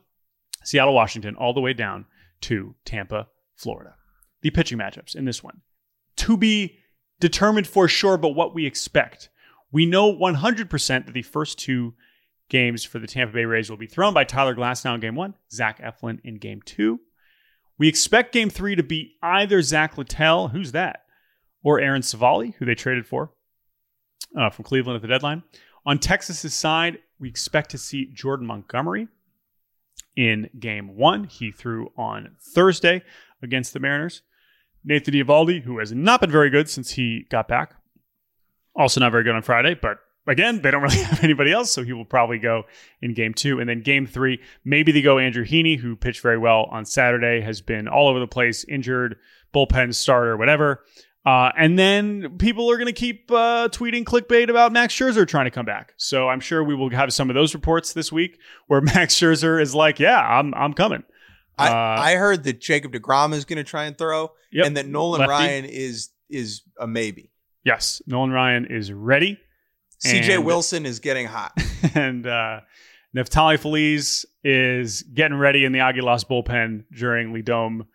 [0.64, 2.06] Seattle, Washington, all the way down
[2.40, 3.94] to Tampa, Florida.
[4.40, 5.60] The pitching matchups in this one
[6.16, 6.78] to be
[7.20, 9.28] determined for sure, but what we expect.
[9.70, 11.94] We know 100% that the first two
[12.48, 15.34] games for the Tampa Bay Rays will be thrown by Tyler Glasnow in game one,
[15.50, 17.00] Zach Eflin in game two.
[17.78, 21.00] We expect game three to be either Zach Littell, who's that,
[21.62, 23.32] or Aaron Civale, who they traded for
[24.38, 25.42] uh, from Cleveland at the deadline.
[25.84, 29.08] On Texas's side, we expect to see Jordan Montgomery
[30.16, 31.24] in game one.
[31.24, 33.02] He threw on Thursday
[33.42, 34.22] against the Mariners.
[34.84, 37.74] Nathan Eovaldi, who has not been very good since he got back,
[38.74, 41.82] also not very good on Friday, but again, they don't really have anybody else, so
[41.82, 42.64] he will probably go
[43.02, 43.60] in game two.
[43.60, 47.40] And then game three, maybe they go Andrew Heaney, who pitched very well on Saturday,
[47.40, 49.16] has been all over the place, injured,
[49.54, 50.84] bullpen starter, whatever.
[51.24, 55.46] Uh, and then people are going to keep uh, tweeting clickbait about Max Scherzer trying
[55.46, 55.92] to come back.
[55.96, 59.60] So I'm sure we will have some of those reports this week where Max Scherzer
[59.60, 61.02] is like, "Yeah, I'm I'm coming."
[61.58, 64.66] I, Uh, I heard that Jacob DeGrom is going to try and throw, Yep.
[64.66, 65.30] and that Nolan Lefty.
[65.30, 67.32] Ryan is is a maybe.
[67.64, 69.40] Yes, Nolan Ryan is ready.
[70.04, 71.52] CJ Wilson is getting hot.
[71.94, 72.60] and uh,
[73.16, 77.86] Neftali Feliz is getting ready in the Aguilas bullpen during LIDOM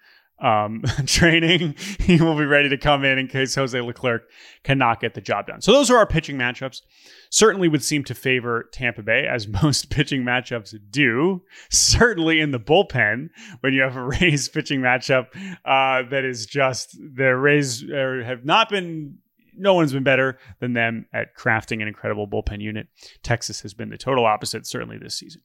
[0.42, 1.76] um, training.
[2.00, 4.24] he will be ready to come in in case Jose Leclerc
[4.63, 5.62] cannot get the job done.
[5.62, 6.82] So those are our pitching matchups.
[7.30, 11.44] Certainly would seem to favor Tampa Bay, as most pitching matchups do.
[11.69, 13.30] Certainly in the bullpen,
[13.62, 15.28] when you have a Rays pitching matchup
[15.63, 19.19] uh, that is just the Rays have not been.
[19.62, 22.88] No one's been better than them at crafting an incredible bullpen unit.
[23.24, 25.42] Texas has been the total opposite, certainly this season.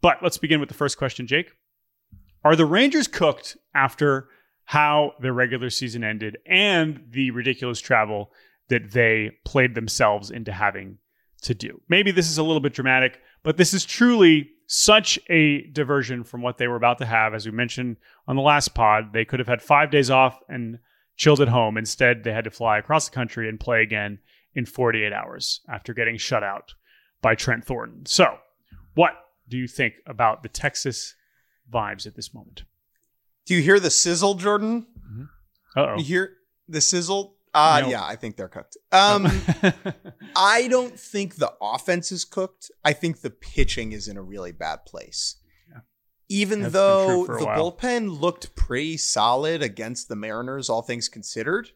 [0.00, 1.52] But let's begin with the first question, Jake.
[2.44, 4.28] Are the Rangers cooked after
[4.64, 8.32] how their regular season ended and the ridiculous travel
[8.68, 10.98] that they played themselves into having
[11.42, 11.80] to do.
[11.88, 16.42] Maybe this is a little bit dramatic, but this is truly such a diversion from
[16.42, 17.34] what they were about to have.
[17.34, 17.96] As we mentioned
[18.28, 20.78] on the last pod, they could have had five days off and
[21.20, 21.76] chilled at home.
[21.76, 24.18] Instead, they had to fly across the country and play again
[24.54, 26.72] in 48 hours after getting shut out
[27.20, 28.06] by Trent Thornton.
[28.06, 28.38] So,
[28.94, 29.12] what
[29.46, 31.14] do you think about the Texas
[31.70, 32.64] vibes at this moment?
[33.44, 34.86] Do you hear the sizzle, Jordan?
[35.76, 36.36] Uh You hear
[36.68, 37.36] the sizzle?
[37.52, 37.88] Uh, No.
[37.90, 38.78] yeah, I think they're cooked.
[38.90, 39.72] Um, oh.
[40.36, 42.70] I don't think the offense is cooked.
[42.82, 45.36] I think the pitching is in a really bad place.
[46.30, 50.80] Even That's though true for a the bullpen looked pretty solid against the Mariners, all
[50.80, 51.70] things considered,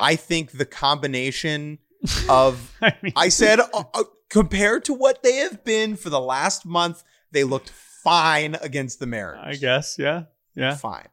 [0.00, 1.78] I think the combination
[2.28, 6.20] of I mean, I said uh, uh, compared to what they have been for the
[6.20, 9.58] last month, they looked fine against the Mariners.
[9.58, 10.24] I guess, yeah,
[10.56, 10.74] yeah.
[10.74, 11.08] fine.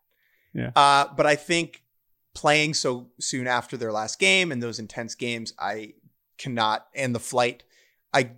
[0.53, 0.71] Yeah.
[0.73, 1.83] Uh, but I think
[2.33, 5.95] playing so soon after their last game and those intense games, I
[6.37, 7.63] cannot, and the flight,
[8.13, 8.31] I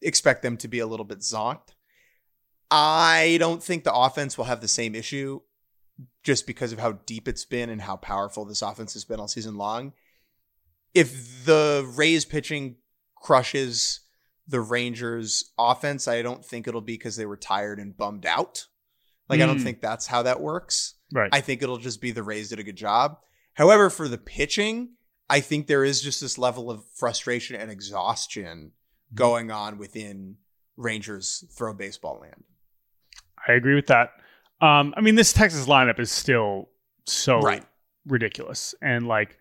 [0.00, 1.74] expect them to be a little bit zonked.
[2.70, 5.40] I don't think the offense will have the same issue
[6.22, 9.28] just because of how deep it's been and how powerful this offense has been all
[9.28, 9.92] season long.
[10.94, 12.76] If the Rays pitching
[13.16, 14.00] crushes
[14.46, 18.66] the Rangers offense, I don't think it'll be because they were tired and bummed out.
[19.28, 19.62] Like, I don't Mm.
[19.64, 20.94] think that's how that works.
[21.12, 21.30] Right.
[21.32, 23.18] I think it'll just be the Rays did a good job.
[23.54, 24.94] However, for the pitching,
[25.28, 28.72] I think there is just this level of frustration and exhaustion
[29.14, 30.38] going on within
[30.76, 32.44] Rangers throw baseball land.
[33.48, 34.10] I agree with that.
[34.60, 36.68] Um, I mean, this Texas lineup is still
[37.06, 37.64] so Right.
[38.06, 39.38] ridiculous, and like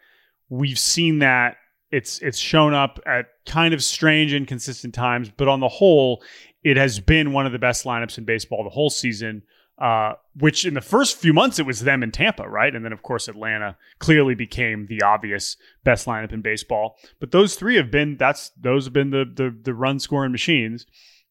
[0.50, 1.58] we've seen that
[1.92, 6.24] it's it's shown up at kind of strange, inconsistent times, but on the whole,
[6.64, 9.44] it has been one of the best lineups in baseball the whole season.
[9.82, 12.76] Uh, which in the first few months it was them in Tampa, right?
[12.76, 16.98] And then of course Atlanta clearly became the obvious best lineup in baseball.
[17.22, 20.86] But those three have been that's those have been the the, the run scoring machines.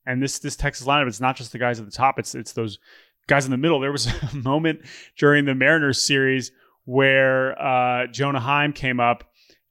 [0.08, 2.52] And this this Texas lineup, it's not just the guys at the top; it's it's
[2.52, 2.78] those
[3.26, 3.78] guys in the middle.
[3.78, 4.80] There was a moment
[5.16, 6.50] during the Mariners series
[6.84, 9.24] where uh, Jonah Heim came up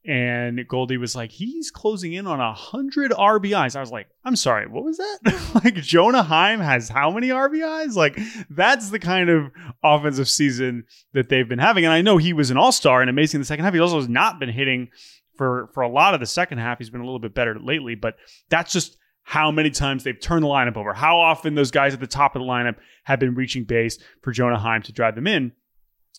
[0.08, 3.76] and Goldie was like, he's closing in on a hundred RBIs.
[3.76, 5.60] I was like, I'm sorry, what was that?
[5.64, 7.94] like Jonah Heim has how many RBIs?
[7.94, 8.18] Like
[8.48, 9.50] that's the kind of
[9.82, 11.84] offensive season that they've been having.
[11.84, 13.74] And I know he was an all-star and amazing in the second half.
[13.74, 14.88] He also has not been hitting
[15.36, 16.78] for for a lot of the second half.
[16.78, 18.16] He's been a little bit better lately, but
[18.48, 18.96] that's just
[19.28, 22.34] how many times they've turned the lineup over, how often those guys at the top
[22.34, 25.52] of the lineup have been reaching base for Jonah Heim to drive them in.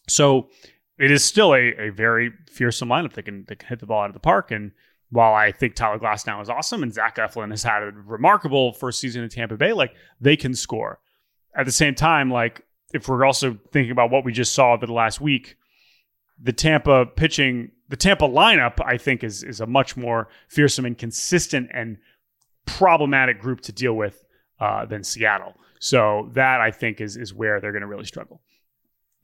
[0.08, 0.50] So
[1.00, 4.04] it is still a, a very fearsome lineup that can, that can hit the ball
[4.04, 4.52] out of the park.
[4.52, 4.74] And
[5.10, 9.00] while I think Tyler Glasnow is awesome and Zach Eflin has had a remarkable first
[9.00, 11.00] season in Tampa Bay, like they can score.
[11.56, 12.62] At the same time, like
[12.94, 15.56] if we're also thinking about what we just saw over the last week,
[16.40, 20.96] the Tampa pitching, the Tampa lineup, I think is is a much more fearsome and
[20.96, 21.98] consistent and
[22.66, 24.24] problematic group to deal with
[24.60, 25.56] uh, than Seattle.
[25.80, 28.42] So that I think is is where they're going to really struggle.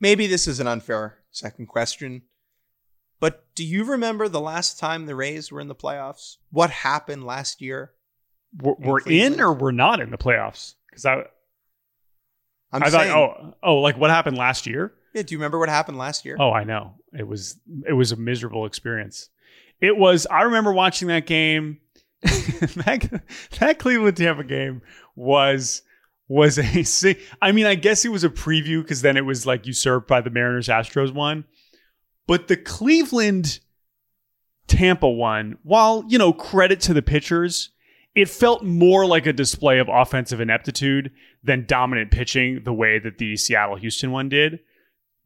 [0.00, 2.22] Maybe this is an unfair second question,
[3.20, 6.36] but do you remember the last time the Rays were in the playoffs?
[6.50, 7.92] What happened last year?
[8.58, 11.24] We're, In we're in or we're not in the playoffs because I
[12.72, 14.92] I'm I saying, thought oh oh like what happened last year?
[15.14, 16.36] yeah, do you remember what happened last year?
[16.38, 16.94] Oh, I know.
[17.12, 19.28] It was it was a miserable experience.
[19.80, 21.78] It was I remember watching that game.
[22.84, 23.22] that,
[23.58, 24.82] that Cleveland Tampa game
[25.14, 25.82] was
[26.28, 29.66] was a I mean, I guess it was a preview because then it was like
[29.66, 31.44] usurped by the Mariners Astros one.
[32.26, 33.60] But the Cleveland
[34.66, 37.70] Tampa one, while, you know, credit to the pitchers,
[38.14, 41.12] it felt more like a display of offensive ineptitude
[41.44, 44.60] than dominant pitching the way that the Seattle Houston one did,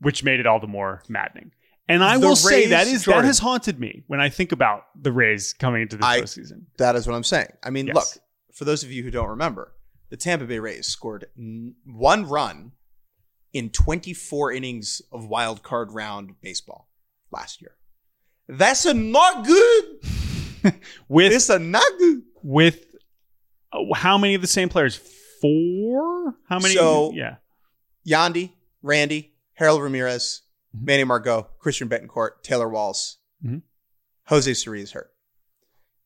[0.01, 1.53] which made it all the more maddening.
[1.91, 4.29] And I The will say that is Rays- is that has haunted me when I
[4.29, 6.65] think about the Rays coming into this I- postseason.
[6.79, 7.49] That is what I'm saying.
[7.63, 7.95] I mean, Yes.
[7.97, 8.07] look,
[8.55, 9.73] for those of you who don't remember,
[10.11, 12.73] the Tampa Bay Rays scored n- one run
[13.53, 16.89] in 24 innings of wild card round baseball
[17.33, 17.77] last year.
[18.49, 20.01] That's a not good.
[21.09, 22.23] With It's a not good.
[22.43, 22.85] with
[23.73, 24.97] uh, how many of the same players?
[25.41, 26.35] Four?
[26.49, 26.75] How many?
[26.75, 27.37] So- yeah.
[28.07, 30.43] Yandy, Randy, Harold Ramirez,
[30.77, 30.85] Mhm.
[30.85, 33.63] Manny Margot, Christian Bethancourt, Taylor Walls, Mhm.
[34.27, 35.13] Jose Siri is hurt.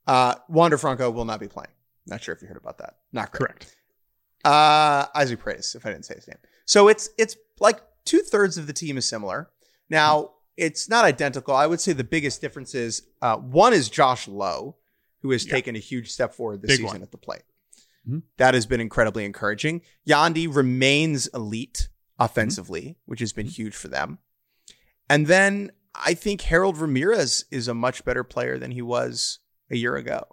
[0.07, 1.71] Uh, Wander Franco will not be playing.
[2.07, 2.99] Not sure if you heard about that.
[3.13, 3.49] Not great.
[3.49, 3.77] Correct.
[4.45, 6.37] Uh, Isaac Paredes, if I didn't say his name.
[6.67, 9.51] So it's it's like two thirds of the team is similar.
[9.89, 11.55] Now it's not identical.
[11.55, 14.77] I would say the biggest difference is uh, one is Josh Lowe,
[15.23, 15.53] who has Yeah.
[15.53, 17.03] taken a huge step forward this Big season one.
[17.03, 17.43] at the plate.
[18.07, 18.23] Mhm.
[18.37, 19.81] That has been incredibly encouraging.
[20.07, 21.89] Yandy remains elite
[22.19, 24.19] offensively, which has been huge for them.
[25.09, 29.39] And then I think Harold Ramirez is a much better player than he was
[29.71, 30.25] a year ago.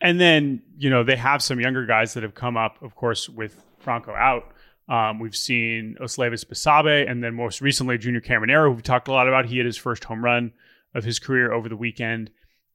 [0.00, 3.28] And then, you know, they have some younger guys that have come up, of course,
[3.28, 4.52] with Franco out.
[4.88, 9.12] Um, we've seen Osleivis Basabe, and then most recently Junior Caminero, who we've talked a
[9.12, 9.46] lot about.
[9.46, 10.52] He had his first home run
[10.94, 12.30] of his career over the weekend.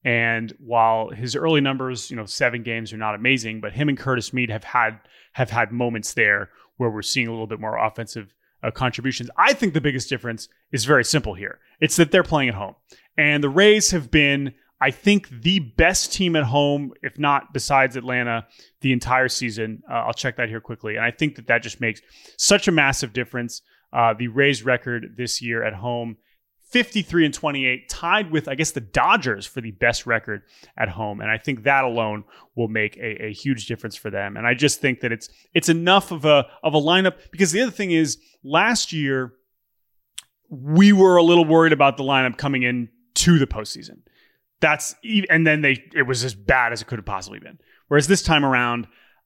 [0.06, 3.98] And while his early numbers, you know, seven games are not amazing, but him and
[3.98, 5.00] Curtis Mead have had
[5.34, 8.34] have had moments there where we're seeing a little bit more offensive
[8.64, 9.30] uh, contributions.
[9.38, 11.60] I think the biggest difference is very simple here.
[11.80, 12.76] It's that they're playing at home,
[13.18, 17.96] and the Rays have been, I think, the best team at home, if not besides
[17.96, 18.48] Atlanta,
[18.82, 19.84] the entire season.
[19.90, 22.02] Uh, I'll check that here quickly, and I think that that just makes
[22.38, 23.62] such a massive difference.
[23.94, 26.18] Uh, the Rays record this year at home
[26.78, 30.44] 53 and 28, tied with, I guess, the Dodgers for the best record
[30.78, 31.22] at home.
[31.22, 32.24] And I think that alone
[32.56, 34.38] will make a, a, huge difference for them.
[34.38, 37.62] And I just think that it's it's enough of a of a lineup because the
[37.62, 39.34] other thing is last year
[40.52, 44.02] we were a little worried about the lineup coming in to the postseason.
[44.62, 44.94] That's
[45.32, 47.58] and then they it was as bad as it could have possibly been.
[47.88, 48.86] Whereas this time around,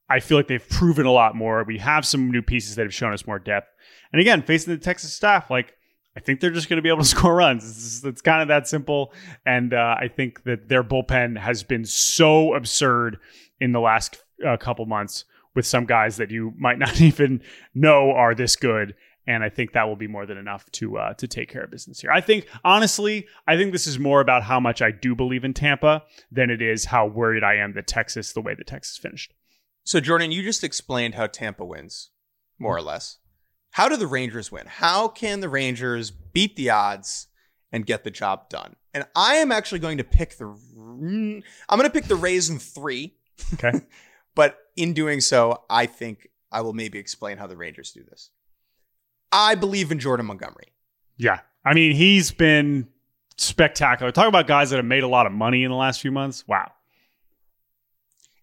[0.10, 1.66] I feel like they've proven a lot more.
[1.66, 3.68] We have some new pieces that have shown us more depth.
[4.14, 5.74] And again, facing the Texas staff, like
[6.16, 7.64] I think they're just going to be able to score runs.
[7.64, 9.14] It's, it's kind of that simple.
[9.46, 13.18] And uh, I think that their bullpen has been so absurd
[13.60, 17.42] in the last uh, couple months with some guys that you might not even
[17.74, 18.96] know are this good.
[19.28, 21.70] And I think that will be more than enough to uh, to take care of
[21.70, 22.12] business here.
[22.12, 25.54] I think honestly, I think this is more about how much I do believe in
[25.54, 29.34] Tampa than it is how worried I am that Texas, the way that Texas finished.
[29.84, 32.10] So Jordan, you just explained how Tampa wins,
[32.58, 33.20] more or less.
[33.72, 34.66] How do the Rangers win?
[34.68, 37.28] How can the Rangers beat the odds
[37.72, 38.76] and get the job done?
[38.94, 42.60] And I am actually going to pick the I'm going to pick the Rays in
[42.60, 43.14] 3.
[43.54, 43.82] Okay.
[44.36, 48.30] but in doing so, I think I will maybe explain how the Rangers do this.
[49.32, 50.74] I believe in Jordan Montgomery.
[51.18, 51.40] Yeah.
[51.64, 52.88] I mean, he's been
[53.38, 54.12] spectacular.
[54.12, 56.46] Talk about guys that have made a lot of money in the last few months.
[56.48, 56.72] Wow.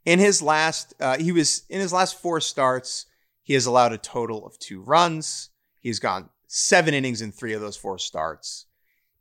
[0.06, 3.06] In his last, uh, he was in his last four starts.
[3.48, 5.48] He has allowed a total of two runs.
[5.80, 8.66] He's gone seven innings in three of those four starts.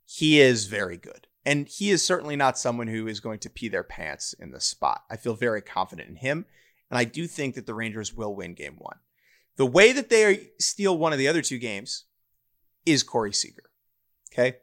[0.04, 1.28] He is very good.
[1.46, 4.60] And he is certainly not someone who is going to pee their pants in the
[4.60, 5.04] spot.
[5.10, 6.44] I feel very confident in him.
[6.90, 8.98] And I do think that the Rangers will win game one.
[9.56, 12.04] The way that they steal one of the other two games
[12.84, 13.70] is Corey Seager.
[14.30, 14.58] Okay.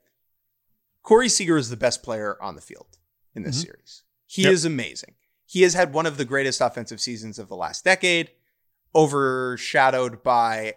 [1.01, 2.99] Corey Seager is the best player on the field
[3.33, 3.65] in this mm-hmm.
[3.65, 4.03] series.
[4.27, 4.51] He yep.
[4.51, 5.15] is amazing.
[5.47, 8.29] He has had one of the greatest offensive seasons of the last decade
[8.95, 10.75] overshadowed by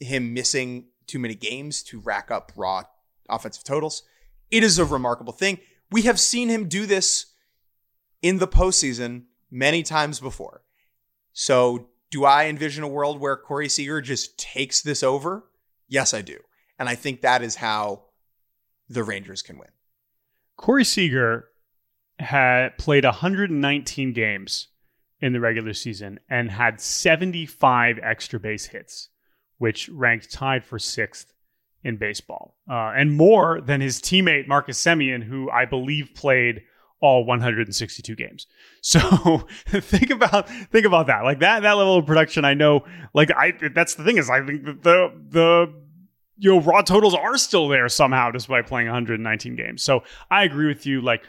[0.00, 2.82] him missing too many games to rack up raw
[3.28, 4.02] offensive totals.
[4.50, 5.58] It is a remarkable thing.
[5.90, 7.26] We have seen him do this
[8.22, 10.62] in the postseason many times before.
[11.32, 15.44] So, do I envision a world where Corey Seager just takes this over?
[15.88, 16.38] Yes, I do.
[16.78, 18.04] And I think that is how
[18.88, 19.68] the Rangers can win.
[20.56, 21.48] Corey Seager
[22.18, 24.68] had played 119 games
[25.20, 29.08] in the regular season and had 75 extra base hits,
[29.58, 31.32] which ranked tied for sixth
[31.82, 36.62] in baseball, uh, and more than his teammate Marcus Semien, who I believe played
[37.00, 38.46] all 162 games.
[38.80, 41.22] So think about think about that.
[41.24, 42.44] Like that that level of production.
[42.44, 42.84] I know.
[43.12, 45.74] Like I that's the thing is I think the the
[46.36, 49.82] you know raw totals are still there somehow despite playing 119 games.
[49.82, 51.00] So I agree with you.
[51.00, 51.24] Like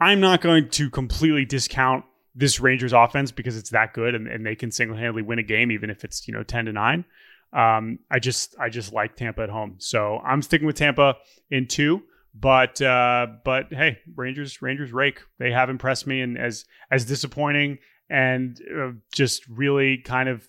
[0.00, 2.06] I'm not going to completely discount
[2.36, 5.42] this Rangers offense because it's that good and, and they can single handedly win a
[5.42, 7.04] game even if it's you know ten to nine.
[7.52, 11.16] Um, I just I just like Tampa at home, so I'm sticking with Tampa
[11.50, 12.02] in two.
[12.38, 15.20] But uh, but hey, Rangers Rangers rake.
[15.38, 17.78] They have impressed me and as as disappointing
[18.10, 20.46] and uh, just really kind of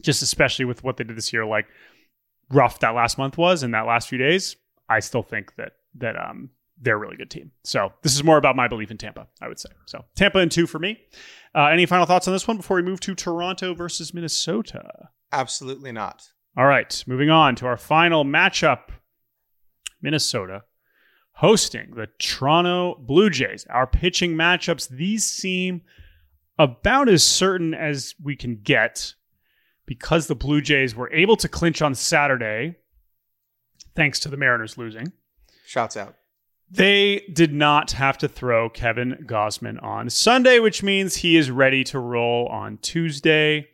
[0.00, 1.66] just especially with what they did this year, like
[2.50, 4.56] rough that last month was and that last few days.
[4.88, 6.50] I still think that that um
[6.80, 7.50] they're a really good team.
[7.64, 9.70] So this is more about my belief in Tampa, I would say.
[9.86, 10.98] So Tampa and two for me.
[11.54, 15.10] Uh, any final thoughts on this one before we move to Toronto versus Minnesota?
[15.32, 16.28] Absolutely not.
[16.56, 18.90] All right, moving on to our final matchup.
[20.02, 20.62] Minnesota
[21.32, 23.66] hosting the Toronto Blue Jays.
[23.70, 25.82] Our pitching matchups, these seem
[26.58, 29.14] about as certain as we can get
[29.86, 32.76] because the Blue Jays were able to clinch on Saturday
[33.94, 35.12] thanks to the Mariners losing.
[35.66, 36.14] Shouts out.
[36.70, 41.82] They did not have to throw Kevin Gausman on Sunday, which means he is ready
[41.84, 43.66] to roll on Tuesday.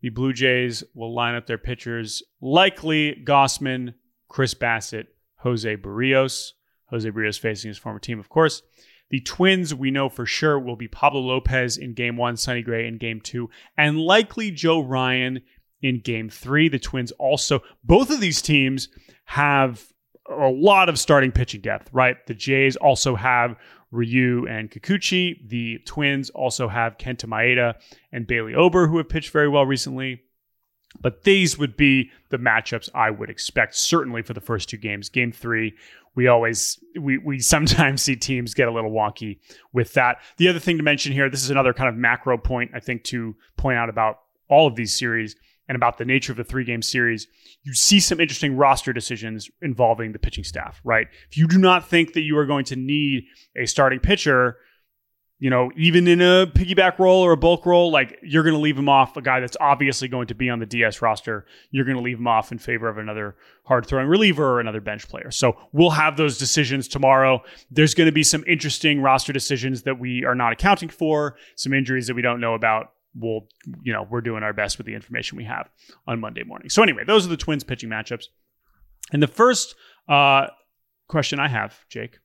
[0.00, 3.94] The Blue Jays will line up their pitchers likely Gausman,
[4.28, 6.52] Chris Bassitt, Jose Berrios.
[6.86, 8.62] Jose Berrios facing his former team, of course.
[9.10, 12.86] The Twins, we know for sure, will be Pablo Lopez in game one, Sonny Gray
[12.86, 15.40] in game two, and likely Joe Ryan
[15.82, 16.68] in game three.
[16.68, 18.88] The Twins also, both of these teams
[19.26, 19.92] have
[20.28, 22.16] a lot of starting pitching depth, right?
[22.26, 23.56] The Jays also have
[23.90, 25.48] Ryu and Kikuchi.
[25.48, 27.74] The Twins also have Kenta Maeda
[28.12, 30.22] and Bailey Ober, who have pitched very well recently.
[31.00, 35.08] But these would be the matchups I would expect, certainly for the first two games.
[35.08, 35.74] Game three,
[36.14, 39.38] we always we we sometimes see teams get a little wonky
[39.72, 40.18] with that.
[40.38, 43.04] The other thing to mention here, this is another kind of macro point I think
[43.04, 45.36] to point out about all of these series
[45.68, 47.26] and about the nature of the three game series,
[47.62, 51.06] you see some interesting roster decisions involving the pitching staff, right?
[51.30, 53.24] If you do not think that you are going to need
[53.56, 54.56] a starting pitcher,
[55.40, 58.60] you know, even in a piggyback role or a bulk role, like you're going to
[58.60, 61.46] leave him off a guy that's obviously going to be on the DS roster.
[61.70, 64.80] You're going to leave him off in favor of another hard throwing reliever or another
[64.80, 65.30] bench player.
[65.30, 67.42] So we'll have those decisions tomorrow.
[67.70, 71.72] There's going to be some interesting roster decisions that we are not accounting for, some
[71.72, 72.94] injuries that we don't know about.
[73.14, 73.48] We'll,
[73.82, 75.68] you know, we're doing our best with the information we have
[76.06, 76.68] on Monday morning.
[76.68, 78.24] So anyway, those are the Twins pitching matchups.
[79.12, 79.74] And the first
[80.08, 80.48] uh,
[81.08, 82.18] question I have, Jake,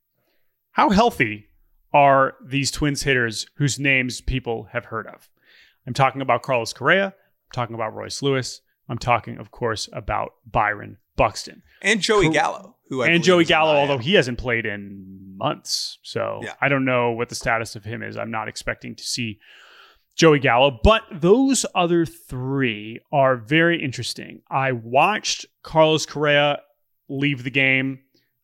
[0.72, 1.48] how healthy
[1.94, 5.30] are these Twins hitters whose names people have heard of.
[5.88, 7.06] I'm talking about Carlos Correa.
[7.08, 8.62] I'm talking about Royce Lewis.
[8.90, 13.76] I'm talking, of course, about Byron Buxton and Joey Gallo, who I and Joey Gallo,
[13.76, 16.54] although he hasn't played in months, so Yeah.
[16.60, 18.18] I don't know what the status of him is.
[18.18, 19.40] I'm not expecting to see
[20.16, 24.42] Joey Gallo, but those other three are very interesting.
[24.50, 26.60] I watched Carlos Correa
[27.10, 28.00] leave the game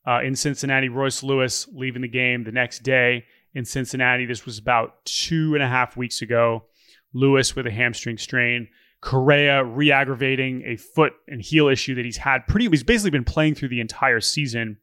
[0.07, 0.89] uh, in Cincinnati.
[0.89, 4.25] Royce Lewis leaving the game the next day in Cincinnati.
[4.25, 6.65] This was about two and a half weeks ago.
[7.13, 8.67] Lewis with a hamstring strain.
[9.01, 13.55] Correa re-aggravating a foot and heel issue that he's had pretty he's basically been playing
[13.55, 14.77] through the entire season.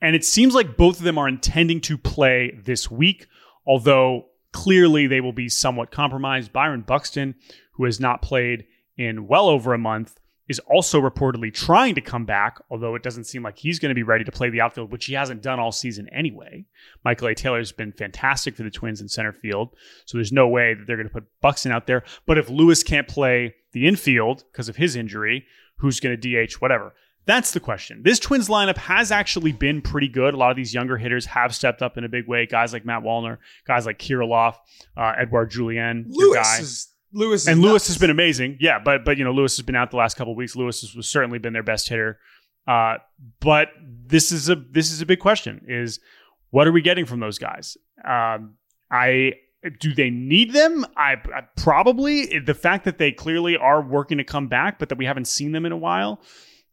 [0.00, 3.26] And it seems like both of them are intending to play this week,
[3.66, 6.52] although clearly they will be somewhat compromised.
[6.52, 7.34] Byron Buxton,
[7.72, 8.64] who has not played
[8.96, 10.18] in well over a month,
[10.48, 13.94] is also reportedly trying to come back, although it doesn't seem like he's going to
[13.94, 16.64] be ready to play the outfield, which he hasn't done all season anyway.
[17.04, 17.34] Michael A.
[17.34, 19.74] Taylor's been fantastic for the Twins in center field,
[20.06, 22.02] so there's no way that they're going to put Buxton out there.
[22.26, 25.44] But if Lewis can't play the infield because of his injury,
[25.76, 26.94] who's going to DH, whatever?
[27.28, 28.00] That's the question.
[28.02, 30.32] This Twins lineup has actually been pretty good.
[30.32, 32.46] A lot of these younger hitters have stepped up in a big way.
[32.46, 34.54] Guys like Matt Wallner, guys like Kirilloff,
[34.96, 37.88] uh, Edward Julien, Lewis is Lewis is and Lewis nuts.
[37.88, 38.56] has been amazing.
[38.60, 40.56] Yeah, but but you know Lewis has been out the last couple of weeks.
[40.56, 42.18] Lewis has, has certainly been their best hitter.
[42.66, 42.94] Uh,
[43.40, 43.68] but
[44.06, 46.00] this is a this is a big question: is
[46.48, 47.76] what are we getting from those guys?
[48.06, 48.54] Um,
[48.90, 49.34] I
[49.80, 50.86] do they need them?
[50.96, 54.96] I, I probably the fact that they clearly are working to come back, but that
[54.96, 56.22] we haven't seen them in a while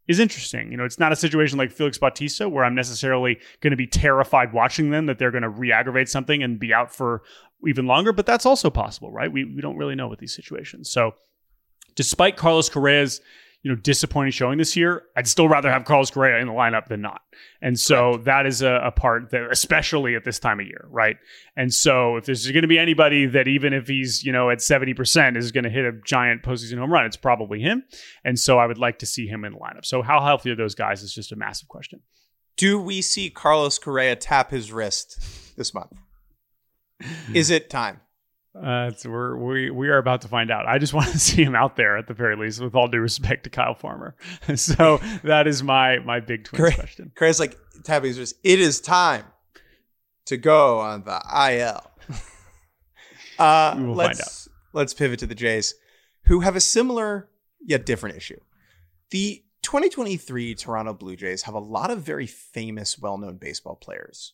[0.08, 0.70] is interesting.
[0.70, 3.86] You know, it's not a situation like Felix Bautista where I'm necessarily going to be
[3.86, 7.22] terrified watching them that they're going to re-aggravate something and be out for
[7.66, 9.32] even longer, but that's also possible, right?
[9.32, 10.90] We we don't really know with these situations.
[10.90, 11.14] So,
[11.94, 13.20] despite Carlos Correa's
[13.66, 16.86] you know disappointing showing this year, I'd still rather have Carlos Correa in the lineup
[16.86, 17.22] than not.
[17.60, 21.16] And so that is a, a part that, especially at this time of year, right?
[21.56, 24.62] And so if there's going to be anybody that even if he's you know at
[24.62, 27.82] seventy percent is going to hit a giant postseason home run, it's probably him.
[28.24, 29.84] And so I would like to see him in the lineup.
[29.84, 32.02] So how healthy are those guys is just a massive question.
[32.56, 35.90] Do we see Carlos Correa tap his wrist this month?
[37.02, 37.34] Hmm.
[37.34, 38.00] Is it time?
[38.56, 40.66] Uh, it's, we're, we we are about to find out.
[40.66, 43.00] I just want to see him out there at the very least, with all due
[43.00, 44.16] respect to Kyle Farmer.
[44.54, 46.74] so that is my my big twins Great.
[46.74, 47.12] question.
[47.14, 48.36] Correa's like his wrist.
[48.42, 49.24] It is time
[50.26, 51.90] to go on the IL.
[53.38, 55.74] Uh, We will let's, find Let's pivot to the Jays,
[56.24, 57.28] who have a similar
[57.60, 58.40] yet different issue.
[59.10, 64.32] The 2023 Toronto Blue Jays have a lot of very famous, well-known baseball players.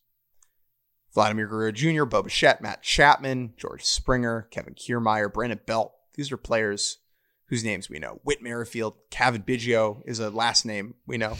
[1.14, 5.92] Vladimir Guerrero Jr., Bo Bichette, Matt Chapman, George Springer, Kevin Kiermaier, Brandon Belt.
[6.14, 6.98] These are players
[7.46, 8.20] whose names we know.
[8.24, 11.36] Whit Merrifield, Cavan Biggio is a last name we know.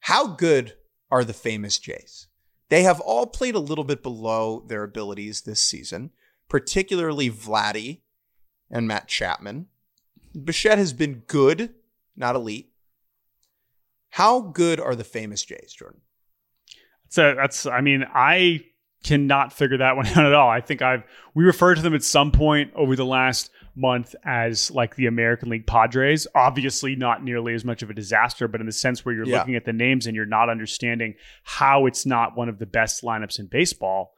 [0.00, 0.74] How good
[1.10, 2.26] are the famous Jays?
[2.68, 6.10] They have all played a little bit below their abilities this season,
[6.48, 8.00] particularly Vladdy
[8.70, 9.66] and Matt Chapman.
[10.42, 11.74] Bichette has been good,
[12.16, 12.72] not elite.
[14.10, 16.00] How good are the famous Jays, Jordan?
[17.14, 18.64] So that's I mean I
[19.04, 20.50] cannot figure that one out at all.
[20.50, 24.68] I think I've we referred to them at some point over the last month as
[24.72, 26.26] like the American League Padres.
[26.34, 29.38] Obviously not nearly as much of a disaster, but in the sense where you're Yeah.
[29.38, 33.04] looking at the names and you're not understanding how it's not one of the best
[33.04, 34.14] lineups in baseball,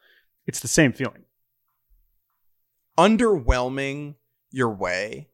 [0.47, 1.25] it's the same feeling.
[2.97, 4.15] Underwhelming
[4.51, 5.29] your way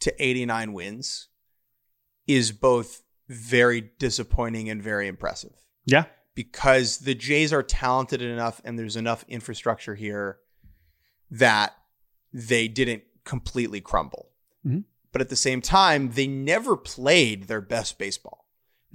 [0.00, 1.28] to 89 wins
[2.26, 5.52] is both very disappointing and very impressive.
[5.84, 6.06] Yeah.
[6.34, 10.38] Because the Jays are talented enough and there's enough infrastructure here
[11.30, 11.74] that
[12.32, 14.30] they didn't completely crumble.
[14.66, 14.84] Mhm.
[15.12, 18.38] But at the same time, they never played their best baseball.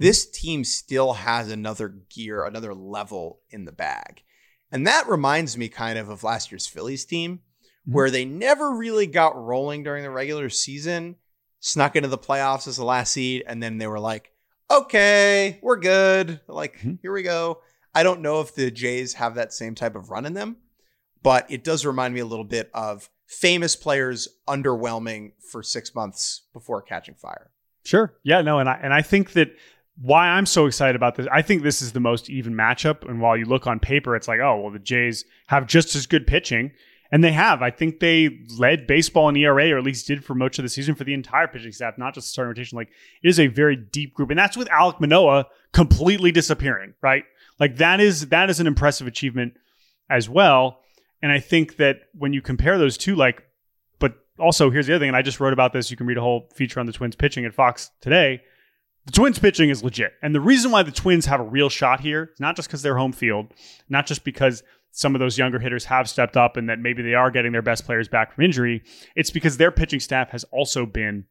[0.00, 4.22] this team still has another gear, another level in the bag.
[4.70, 7.40] And that reminds me kind of of last year's Phillies team,
[7.82, 7.92] Mm-hmm.
[7.94, 11.16] where they never really got rolling during the regular season,
[11.58, 14.30] snuck into the playoffs as the last seed, and then they were like,
[14.70, 16.40] okay, we're good.
[16.48, 16.98] Like, Mhm.
[17.02, 17.62] here we go.
[17.94, 20.56] I don't know if the Jays have that same type of run in them,
[21.22, 26.42] but it does remind me a little bit of famous players underwhelming for six months
[26.52, 27.50] before catching fire.
[27.84, 28.14] Sure.
[28.22, 29.50] Yeah, no, and I and I think that
[30.00, 33.08] why I'm so excited about this, I think this is the most even matchup.
[33.08, 36.06] And while you look on paper, it's like, oh, well, the Jays have just as
[36.06, 36.70] good pitching.
[37.10, 37.62] And they have.
[37.62, 40.68] I think they led baseball in ERA, or at least did for much of the
[40.68, 42.76] season for the entire pitching staff, not just starting rotation.
[42.76, 42.90] Like
[43.22, 44.30] it is a very deep group.
[44.30, 47.24] And that's with Alek Manoah completely disappearing, right?
[47.58, 49.54] Like that is that is an impressive achievement
[50.10, 50.80] as well.
[51.22, 53.42] And I think that when you compare those two, like,
[53.98, 55.90] but also here's the other thing, and I just wrote about this.
[55.90, 58.42] You can read a whole feature on the Twins pitching at Fox today.
[59.06, 60.12] The Twins pitching is legit.
[60.22, 62.98] And the reason why the Twins have a real shot here not just because they're
[62.98, 63.54] home field,
[63.88, 64.62] not just because
[64.98, 67.62] some of those younger hitters have stepped up and that maybe they are getting their
[67.62, 68.82] best players back from injury.
[69.14, 71.26] It's because their pitching staff has also been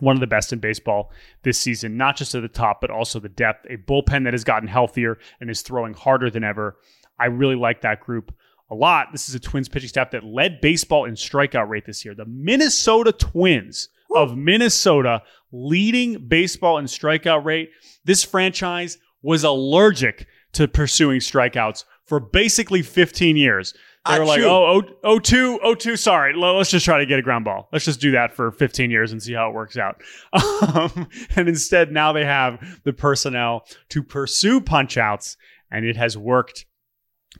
[0.00, 1.10] one of the best in baseball
[1.42, 3.64] this season, not just at the top, but also the depth.
[3.70, 6.76] A bullpen that has gotten healthier and is throwing harder than ever.
[7.18, 8.34] I really like that group
[8.70, 9.08] a lot.
[9.12, 12.14] This is a Twins pitching staff that led baseball in strikeout rate this year.
[12.14, 15.22] The Minnesota Twins of Minnesota
[15.52, 17.70] leading baseball in strikeout rate.
[18.04, 23.72] This franchise was allergic to pursuing strikeouts for basically 15 years.
[24.04, 26.34] They were like, oh, oh, oh, two, oh, two, sorry.
[26.34, 27.68] Let's just try to get a ground ball.
[27.72, 30.02] Let's just do that for 15 years and see how it works out.
[30.60, 35.36] Um, and instead, now they have the personnel to pursue punch outs,
[35.70, 36.66] and it has worked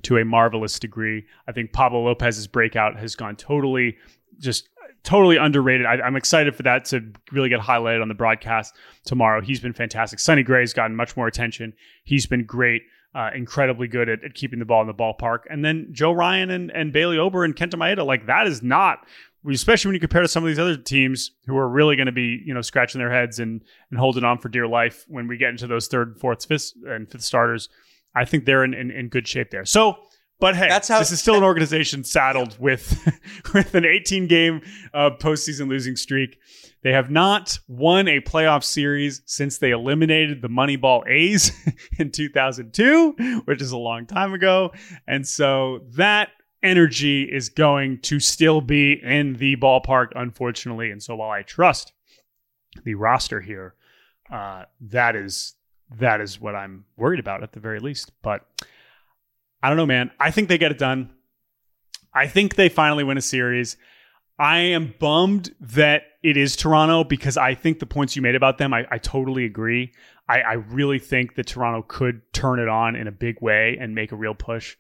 [0.03, 1.27] to a marvelous degree.
[1.47, 3.97] I think Pablo Lopez's breakout has gone totally,
[4.39, 4.68] just
[5.03, 5.87] totally underrated.
[5.87, 9.43] I, I'm excited for that to really get highlighted on the broadcast tomorrow.
[9.43, 10.18] He's been fantastic.
[10.18, 11.73] Sonny Gray's gotten much more attention.
[12.05, 12.83] He's been great.
[13.13, 15.41] Uh, incredibly good at, at keeping the ball in the ballpark.
[15.51, 19.05] And then Joe Ryan and, and Bailey Ober and Kenta Maeda, like that is not,
[19.51, 22.13] especially when you compare to some of these other teams who are really going to
[22.13, 25.37] be, you know, scratching their heads and, and holding on for dear life when we
[25.37, 27.69] get into those third, fourth, fifth, and fifth starters.
[28.15, 29.65] I think they're in, in, in good shape there.
[29.65, 29.99] So,
[30.41, 32.99] but hey, That's how- this is still an organization saddled with
[33.55, 34.62] with an 18 game
[34.95, 36.38] uh, postseason losing streak.
[36.82, 41.53] They have not won a playoff series since they eliminated the Moneyball A's
[41.99, 44.72] in 2002, which is a long time ago.
[45.07, 46.30] And so that
[46.62, 50.91] energy is going to still be in the ballpark, unfortunately.
[50.91, 51.93] And so while I trust
[52.84, 53.74] the roster here,
[54.32, 55.55] uh, that is
[55.99, 58.12] that is what I'm worried about at the very least.
[58.22, 58.47] But
[59.63, 60.11] I don't know, man.
[60.19, 61.11] I think they get it done.
[62.13, 63.77] I think they finally win a series.
[64.39, 68.59] I am bummed that it is Toronto because I think the points you made about
[68.59, 69.93] them, I, I totally agree.
[70.29, 73.95] I, I really think that Toronto could turn it on in a big way and
[73.95, 74.77] make a real push.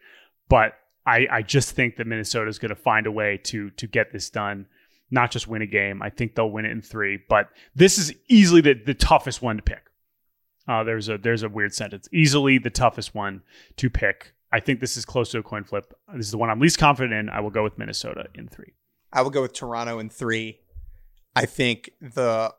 [0.48, 0.74] But
[1.06, 4.12] I, I just think that Minnesota is going to find a way to to get
[4.12, 4.66] this done,
[5.10, 6.02] not just win a game.
[6.02, 7.18] I think they'll win it in three.
[7.28, 9.90] But this is easily the, the toughest one to pick.
[10.68, 12.08] Uh, there's a there's a weird sentence.
[12.12, 13.42] Easily the toughest one
[13.76, 14.34] to pick.
[14.52, 15.92] I think this is close to a coin flip.
[16.14, 17.28] This is the one I'm least confident in.
[17.28, 18.72] I will go with Minnesota in three.
[19.12, 20.60] I will go with Toronto in three.
[21.36, 22.52] I think the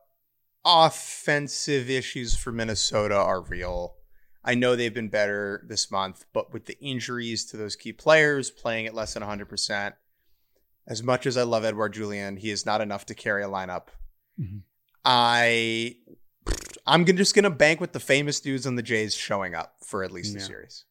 [0.66, 3.96] offensive issues for Minnesota are real.
[4.44, 8.50] I know they've been better this month, but with the injuries to those key players
[8.50, 9.94] playing at less than 100%,
[10.88, 13.88] as much as I love Edward Julien, he is not enough to carry a lineup.
[14.40, 14.62] Mhm.
[15.06, 15.98] I
[16.88, 19.76] I'm gonna- just going to bank with the famous dudes on the Jays showing up
[19.86, 20.86] for at least the series.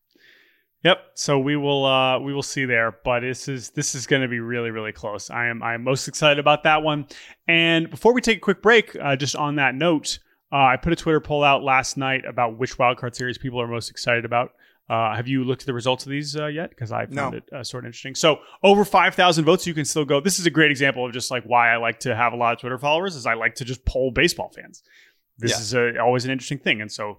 [0.83, 0.99] Yep.
[1.14, 4.28] So we will uh we will see there, but this is this is going to
[4.28, 5.28] be really really close.
[5.28, 7.07] I am I am most excited about that one.
[7.47, 10.18] And before we take a quick break, uh, just on that note,
[10.51, 13.66] uh, I put a Twitter poll out last night about which wildcard series people are
[13.68, 14.53] most excited about.
[14.89, 16.70] Uh, have you looked at the results of these uh, yet?
[16.70, 17.31] Because I found No.
[17.39, 18.14] it uh, sort of interesting.
[18.14, 20.18] So over five thousand votes, you can still go.
[20.20, 22.55] This is a great example of just like why I like to have a lot
[22.55, 23.16] of Twitter followers.
[23.16, 24.83] Is I like to just poll baseball fans.
[25.39, 25.59] This Yeah.
[25.59, 27.18] is a, always an interesting thing, and so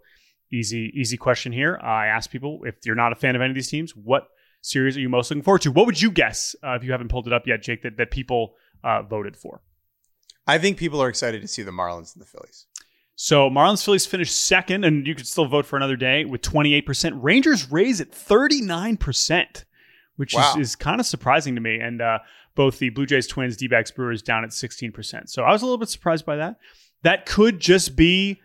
[0.52, 1.80] easy easy question here.
[1.82, 4.28] I ask people if you're not a fan of any of these teams, what
[4.62, 5.72] series are you most looking forward to?
[5.72, 7.82] What would you guess uh, if you haven't pulled it up yet, Jake?
[7.84, 9.62] That that people uh, voted for.
[10.48, 12.66] I think people are excited to see the Marlins and the Phillies.
[13.16, 17.20] So Marlins Phillies finished second, and you could still vote for another day with 28%.
[17.22, 19.66] Rangers Rays at 39%,
[20.16, 20.54] which Wow.
[20.58, 21.80] is, is kind of surprising to me.
[21.80, 22.20] And uh,
[22.56, 25.30] both the Blue Jays, Twins, D backs, Brewers down at 16%.
[25.30, 26.58] So I was a little bit surprised by that.
[27.04, 28.42] That could just be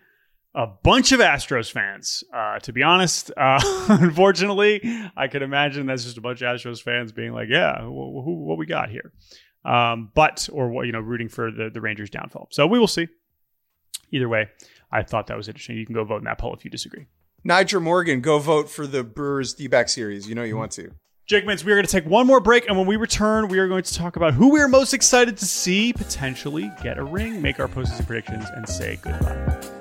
[0.56, 3.30] a bunch of Astros fans, uh, to be honest.
[3.36, 4.80] Uh, unfortunately,
[5.16, 8.44] I could imagine that's just a bunch of Astros fans being like, yeah, wh- who,
[8.44, 9.12] what we got here?
[9.64, 12.48] Um, but, or, what you know, rooting for the, the Rangers' downfall.
[12.50, 13.08] So we will see
[14.10, 14.48] either way,
[14.90, 15.76] I thought that was interesting.
[15.76, 17.06] You can go vote in that poll if you disagree.
[17.46, 20.28] Nyjer Morgan, go vote for the Brewers D-back series.
[20.28, 20.92] You know you want to.
[21.26, 23.58] Jake Mintz, we are going to take one more break, and when we return, we
[23.58, 27.04] are going to talk about who we are most excited to see potentially get a
[27.04, 29.75] ring, make our postseason predictions, and say goodbye.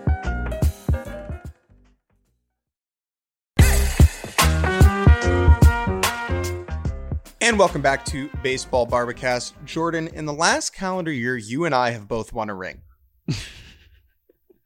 [7.56, 9.56] And welcome back to Baseball Bar-B-Cast.
[9.64, 12.82] Jordan, in the last calendar year, you and I have both won a ring.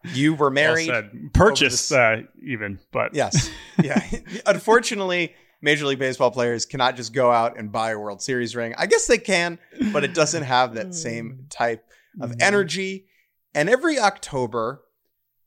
[0.05, 0.89] you were married.
[0.89, 1.29] Well said.
[1.35, 3.13] Purchased, uh, even, but.
[3.13, 3.51] Yes.
[3.79, 4.03] Yeah.
[4.47, 8.73] Unfortunately, Major League Baseball players cannot just go out and buy a World Series ring.
[8.75, 9.59] I guess they can,
[9.93, 11.85] but it doesn't have that same type
[12.19, 12.41] of Mm-hmm.
[12.41, 13.05] energy.
[13.53, 14.81] And every October,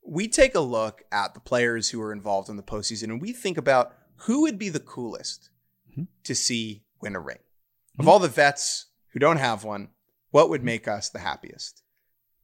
[0.07, 3.33] we take a look at the players who are involved in the postseason and we
[3.33, 3.95] think about
[4.27, 5.51] who would be the coolest
[5.99, 6.07] Mhm.
[6.23, 7.37] to see win a ring.
[7.37, 8.03] Mm-hmm.
[8.03, 9.89] Of all the vets who don't have one,
[10.31, 11.83] what would make us the happiest?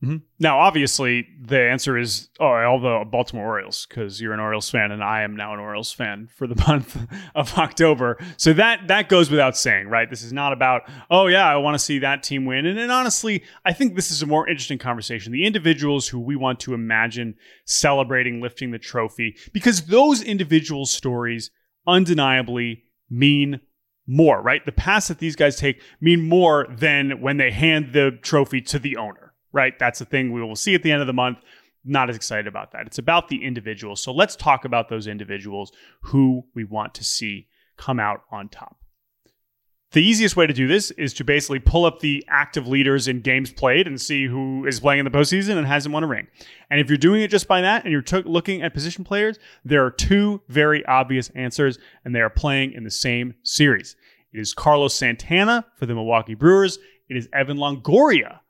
[0.02, 0.22] Mhm.
[0.38, 4.92] Now, obviously, the answer is oh, all the Baltimore Orioles because you're an Orioles fan,
[4.92, 6.96] and I am now an Orioles fan for the month
[7.34, 8.16] of October.
[8.36, 10.08] So that that goes without saying, right?
[10.08, 12.64] This is not about oh yeah, I want to see that team win.
[12.64, 15.32] And, and honestly, I think this is a more interesting conversation.
[15.32, 17.34] The individuals who we want to imagine
[17.64, 21.50] celebrating lifting the trophy, because those individual stories
[21.88, 23.60] undeniably mean
[24.08, 24.64] more, right?
[24.64, 28.78] The pass that these guys take mean more than when they hand the trophy to
[28.78, 29.78] the owner, right?
[29.78, 31.38] That's the thing we will see at the end of the month.
[31.84, 32.86] Not as excited about that.
[32.86, 34.02] It's about the individuals.
[34.02, 35.70] So let's talk about those individuals
[36.02, 38.78] who we want to see come out on top.
[39.92, 43.22] The easiest way to do this is to basically pull up the active leaders in
[43.22, 46.26] games played and see who is playing in the postseason and hasn't won a ring.
[46.70, 49.38] And if you're doing it just by that and you're took looking at position players,
[49.64, 53.96] there are two very obvious answers, and they are playing in the same series.
[54.30, 56.78] It is Carlos Santana for the Milwaukee Brewers.
[57.08, 58.40] It is Evan Longoria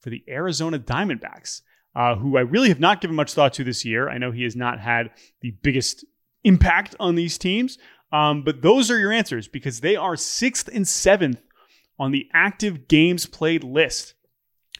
[0.00, 1.62] for the Arizona Diamondbacks,
[1.96, 4.10] uh, who I really have not given much thought to this year.
[4.10, 6.04] I know he has not had the biggest
[6.44, 7.78] impact on these teams,
[8.12, 11.42] um, but those are your answers because they are sixth and seventh
[11.98, 14.14] on the active games played list,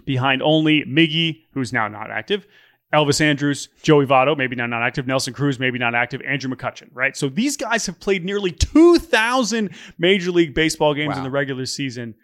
[0.04, 2.46] behind only Miggy, who's now not active,
[2.92, 6.90] Elvis Andrus, Joey Votto, maybe now not active, Nelson Cruz, maybe not active, Andrew McCutchen,
[6.92, 7.16] right?
[7.16, 12.14] So these guys have played nearly 2,000 Major League Baseball games in the regular season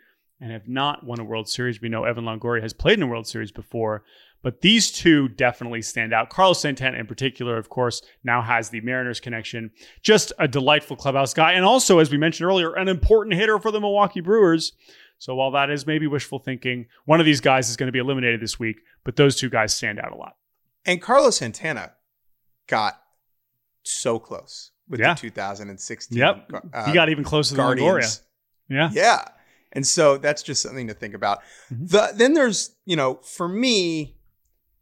[0.41, 1.81] and have not won a World Series.
[1.81, 4.05] We know Evan Longoria has played in a World Series before,
[4.43, 6.31] but these two definitely stand out.
[6.31, 9.71] Carlos Santana, in particular, of course, now has the Mariners connection.
[10.03, 13.71] Just a delightful clubhouse guy, and also, as we mentioned earlier, an important hitter for
[13.71, 14.73] the Milwaukee Brewers.
[15.21, 17.99] So while that is maybe wishful thinking, one of these guys is going to be
[17.99, 20.37] eliminated this week, but those two guys stand out a lot.
[20.87, 21.95] And Carlos Santana
[22.69, 23.03] got
[23.83, 25.15] so close with Yeah.
[25.15, 26.17] the 2016.
[26.19, 26.51] Yep.
[26.73, 28.21] uh, he got even closer than Longoria.
[28.69, 28.91] Yeah.
[28.93, 29.25] Yeah.
[29.73, 31.41] And so that's just something to think about.
[31.73, 31.91] Mhm.
[31.91, 34.18] The, then there's, you know, for me,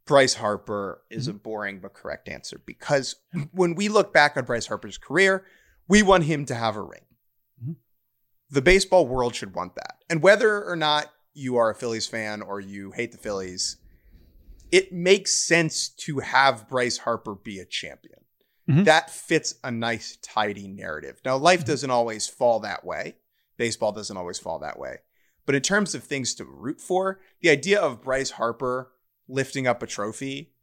[0.07, 1.37] Bryce Harper is a Mm-hmm.
[1.39, 3.17] boring but correct answer because
[3.51, 5.45] when we look back on Bryce Harper's career,
[5.87, 7.05] we want him to have a ring.
[7.63, 7.75] Mhm.
[8.49, 9.97] The baseball world should want that.
[10.09, 13.77] And whether or not you are a Phillies fan or you hate the Phillies,
[14.71, 18.19] it makes sense to have Bryce Harper be a champion.
[18.69, 18.85] Mhm.
[18.85, 21.21] That fits a nice, tidy narrative.
[21.23, 21.67] Now, life Mm-hmm.
[21.67, 23.17] doesn't always fall that way.
[23.57, 24.97] Baseball doesn't always fall that way.
[25.45, 28.91] But in terms of things to root for, the idea of Bryce Harper
[29.27, 30.53] lifting up a trophy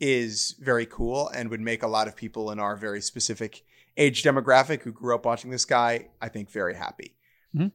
[0.00, 3.64] is very cool and would make a lot of people in our very specific
[3.96, 7.16] age demographic who grew up watching this guy, I think, very happy.
[7.54, 7.72] Mhm.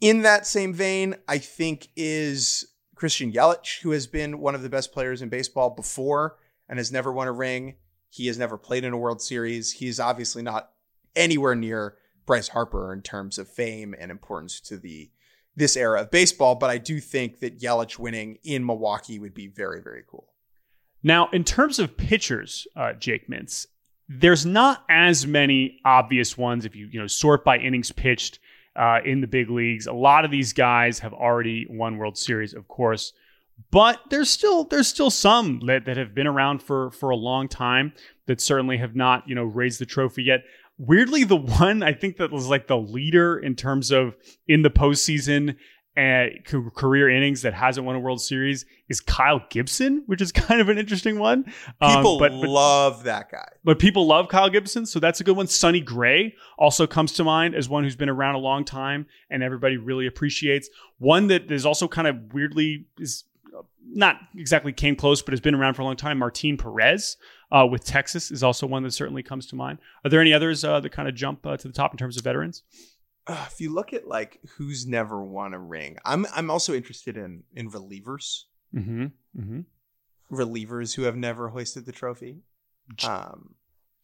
[0.00, 4.70] In that same vein, I think is Christian Yelich, who has been one of the
[4.70, 6.38] best players in baseball before
[6.68, 7.76] and has never won a ring.
[8.08, 9.72] He has never played in a World Series.
[9.74, 10.72] He's obviously not
[11.14, 11.96] anywhere near
[12.26, 15.10] Bryce Harper in terms of fame and importance to the
[15.58, 19.48] this era of baseball, but I do think that Yelich winning in Milwaukee would be
[19.48, 20.28] very, very cool.
[21.02, 23.66] Now, in terms of pitchers, uh, Jake Mintz,
[24.08, 28.38] there's not as many obvious ones if you you know sort by innings pitched
[28.74, 29.86] uh, in the big leagues.
[29.86, 33.12] A lot of these guys have already won World Series, of course,
[33.70, 37.48] but there's still there's still some that, that have been around for for a long
[37.48, 37.92] time
[38.26, 40.40] that certainly have not you know raised the trophy yet.
[40.78, 44.16] Weirdly, the one I think that was like the leader in terms of
[44.46, 45.56] in the postseason
[45.96, 50.30] uh, ca- career innings that hasn't won a World Series is Kyle Gibson, which is
[50.46, 51.44] kind of an interesting one.
[51.80, 53.48] Um, People but, but love that guy.
[53.64, 55.48] but people love Kyle Gibson, so that's a good one.
[55.48, 59.42] Sonny Gray also comes to mind as one who's been around a long time and
[59.42, 60.70] everybody really appreciates.
[60.98, 63.24] One that is also kind of weirdly is
[63.90, 66.18] not exactly came close, but has been around for a long time.
[66.18, 67.16] Martin Perez
[67.50, 69.78] uh, with Texas is also one that certainly comes to mind.
[70.04, 72.16] Are there any others uh, that kind of jump uh, to the top in terms
[72.16, 72.62] of veterans?
[73.26, 77.16] Uh, if you look at like who's never won a ring, I'm I'm also interested
[77.16, 78.44] in in relievers.
[78.74, 79.06] Mm-hmm.
[79.38, 79.60] Mm-hmm.
[80.30, 82.42] relievers who have never hoisted the trophy.
[83.02, 83.54] Um,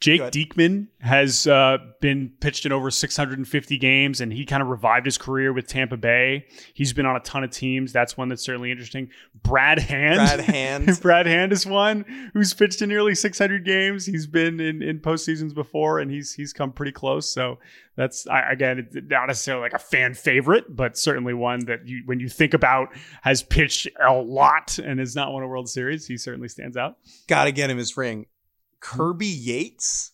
[0.00, 0.20] Jake.
[0.20, 5.16] Diekman has uh, been pitched in over 650 games, and he kind of revived his
[5.16, 6.46] career with Tampa Bay.
[6.74, 7.92] He's been on a ton of teams.
[7.92, 9.08] That's one that's certainly interesting.
[9.42, 10.16] Brad Hand.
[10.16, 11.00] Brad Hand.
[11.00, 14.04] Brad Hand is one who's pitched in nearly 600 games.
[14.04, 17.32] He's been in, in postseasons before, and he's he's come pretty close.
[17.32, 17.58] So
[17.96, 22.20] that's I, again not necessarily like a fan favorite, but certainly one that you when
[22.20, 22.88] you think about
[23.22, 26.06] has pitched a lot and has not won a World Series.
[26.06, 26.98] He certainly stands out.
[27.26, 28.26] Gotta get him his ring.
[28.84, 30.12] Kirby Yates.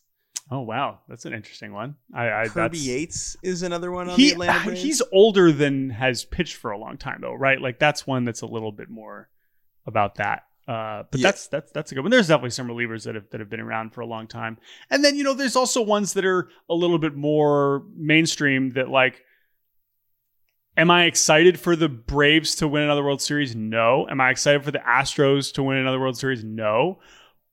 [0.49, 1.95] Oh wow, that's an interesting one.
[2.13, 4.81] I, I Kirby Yates is another one on he, the Atlanta Braves.
[4.81, 7.59] he's older than has pitched for a long time though, right?
[7.61, 9.29] Like that's one that's a little bit more
[9.85, 10.43] about that.
[10.67, 11.27] Uh, but Yeah.
[11.27, 12.11] that's that's that's a good one.
[12.11, 14.57] There's definitely some relievers that have that have been around for a long time,
[14.89, 18.89] and then you know there's also ones that are a little bit more mainstream that
[18.89, 19.23] like.
[20.77, 23.55] Am I excited for the Braves to win another World Series?
[23.55, 24.07] No.
[24.09, 26.45] Am I excited for the Astros to win another World Series?
[26.45, 26.99] No.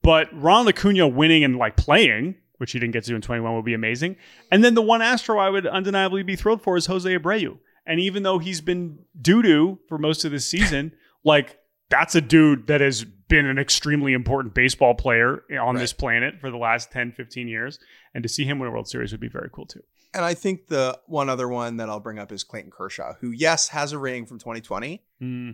[0.02, 3.54] But Ronald Acuna winning and like playing, which he didn't get to do in 21,
[3.54, 4.16] would be amazing.
[4.50, 7.58] And then the one Astro I would undeniably be thrilled for is Jose Abreu.
[7.86, 10.92] And even though he's been doo doo for most of this season,
[11.24, 16.40] like that's a dude that has been an extremely important baseball player on this planet
[16.40, 17.78] for the last 10, 15 years.
[18.14, 19.82] And to see him win a World Series would be very cool too.
[20.14, 23.30] and I think the one other one that I'll bring up is Clayton Kershaw, who
[23.30, 25.02] yes has a ring from 2020.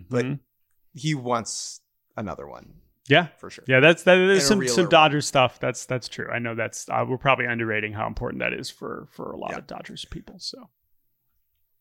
[0.09, 0.39] But- Mhm.
[0.93, 1.81] He wants
[2.15, 2.75] another one
[3.07, 3.63] yeah, for sure.
[3.67, 4.89] Yeah, that's that is a some some.
[4.89, 5.59] Dodgers stuff.
[5.59, 6.29] That's that's true.
[6.31, 9.51] I know that's uh, we're probably underrating how important that is for for a lot
[9.51, 9.57] Yeah.
[9.59, 10.35] of Dodgers people.
[10.39, 10.69] So,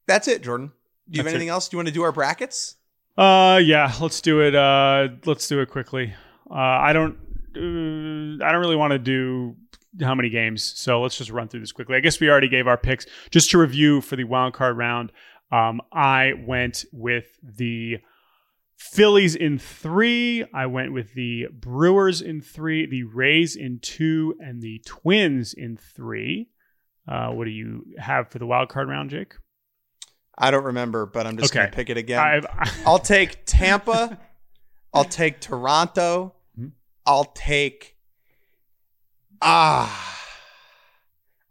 [0.06, 0.68] That's it, Jordan.
[1.08, 1.68] Do you have That's anything else?
[1.68, 2.76] Do you want to do our brackets?
[3.16, 4.54] uh, yeah, let's do it.
[4.54, 6.12] Uh, let's do it quickly.
[6.50, 7.16] Uh, I don't
[7.56, 9.56] uh, I don't really want to do
[10.02, 11.96] how many games, so let's just run through this quickly.
[11.96, 13.06] I guess we already gave our picks.
[13.30, 15.12] Just to review for the wild card round,
[15.52, 17.98] um, I went with the
[18.76, 20.44] Phillies in three.
[20.52, 25.76] I went with the Brewers in three, the Rays in two, and the Twins in
[25.76, 26.48] three.
[27.08, 29.34] Uh, what do you have for the wild card round, Jake?
[30.36, 31.60] I don't remember, but I'm just Okay.
[31.60, 32.18] going to pick it again.
[32.20, 32.46] I've,
[32.86, 34.18] I'll take Tampa.
[34.92, 36.34] I'll take Toronto.
[36.58, 36.72] Mhm.
[37.06, 37.96] I'll take
[39.42, 40.10] ah.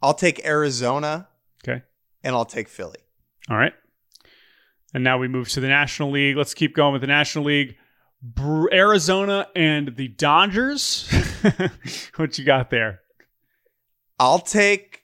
[0.02, 1.28] I'll take Arizona
[1.62, 1.82] okay.
[2.22, 2.98] and I'll take Philly.
[3.48, 3.72] All right.
[4.94, 6.36] And now we move to the National League.
[6.36, 7.76] Let's keep going with the National League.
[8.22, 11.10] Br- Arizona and the Dodgers.
[12.16, 13.00] what you got there?
[14.18, 15.02] I'll take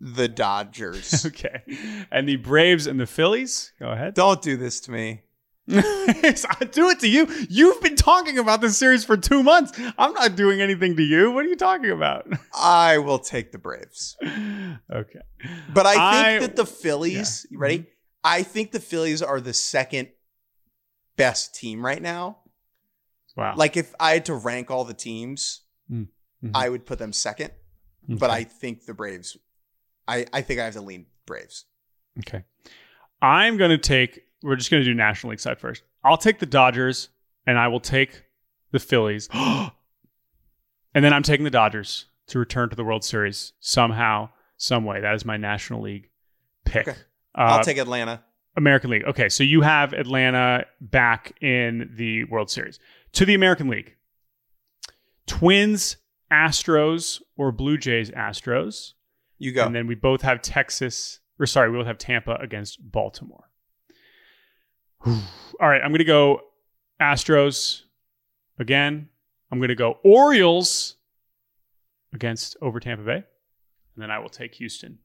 [0.00, 1.24] the Dodgers.
[1.26, 1.62] Okay.
[2.10, 3.72] And the Braves and the Phillies.
[3.78, 4.14] Go ahead.
[4.14, 5.22] Don't do this to me.
[5.70, 7.28] I do it to you.
[7.50, 9.78] You've been talking about this series for two months.
[9.98, 11.30] I'm not doing anything to you.
[11.30, 12.26] What are you talking about?
[12.54, 14.16] I will take the Braves.
[14.22, 15.20] okay.
[15.72, 17.78] But I think I- that the Phillies, you ready?
[17.80, 17.90] Mm-hmm.
[18.24, 20.08] I think the Phillies are the second
[21.16, 22.38] best team right now.
[23.36, 23.54] Wow.
[23.56, 26.08] Like if I had to rank all the teams, Mhm.
[26.54, 27.52] I would put them second.
[28.08, 29.36] But I think the Braves.
[30.06, 31.66] I I think I have to lean Braves.
[32.20, 32.44] Okay.
[33.20, 35.82] I'm going to take, we're just going to do National League side first.
[36.04, 37.08] I'll take the Dodgers
[37.46, 38.22] and I will take
[38.70, 39.28] the Phillies.
[39.32, 39.70] and
[40.94, 45.00] then I'm taking the Dodgers to return to the World Series somehow, some way.
[45.00, 46.08] That is my National League
[46.64, 46.88] pick.
[46.88, 46.98] Okay.
[47.36, 48.22] Uh, I'll take Atlanta.
[48.56, 49.04] American League.
[49.04, 52.78] Okay, so you have Atlanta back in the World Series.
[53.12, 53.94] To the American League.
[55.26, 55.96] Twins,
[56.32, 58.94] Astros, or Blue Jays, Astros.
[59.38, 59.64] You go.
[59.64, 63.48] And then we both have Texas, or sorry, we both have Tampa against Baltimore.
[65.06, 65.20] All
[65.60, 66.40] right, I'm going to go
[67.00, 67.82] Astros
[68.58, 69.08] again.
[69.50, 70.96] I'm going to go Orioles
[72.12, 73.22] against over Tampa Bay.
[73.94, 74.98] And then I will take Houston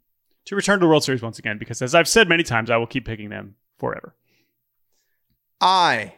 [0.46, 2.78] to return to the World Series once again because, as I've said many times, I
[2.78, 4.16] will keep picking them forever.
[5.62, 6.16] I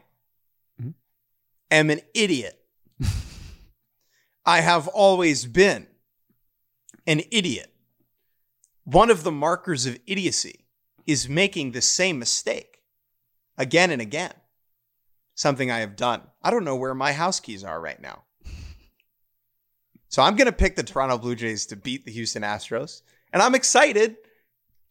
[0.82, 0.93] Mhm.
[1.71, 2.59] am an idiot.
[4.45, 5.88] I have always been
[7.07, 7.71] an idiot.
[8.84, 10.65] One of the markers of idiocy
[11.07, 12.82] is making the same mistake
[13.57, 14.34] again and again.
[15.36, 16.21] Something I have done.
[16.41, 18.23] I don't know where my house keys are right now.
[20.07, 23.01] So I'm going to pick the Toronto Blue Jays to beat the Houston Astros.
[23.36, 24.15] And I'm excited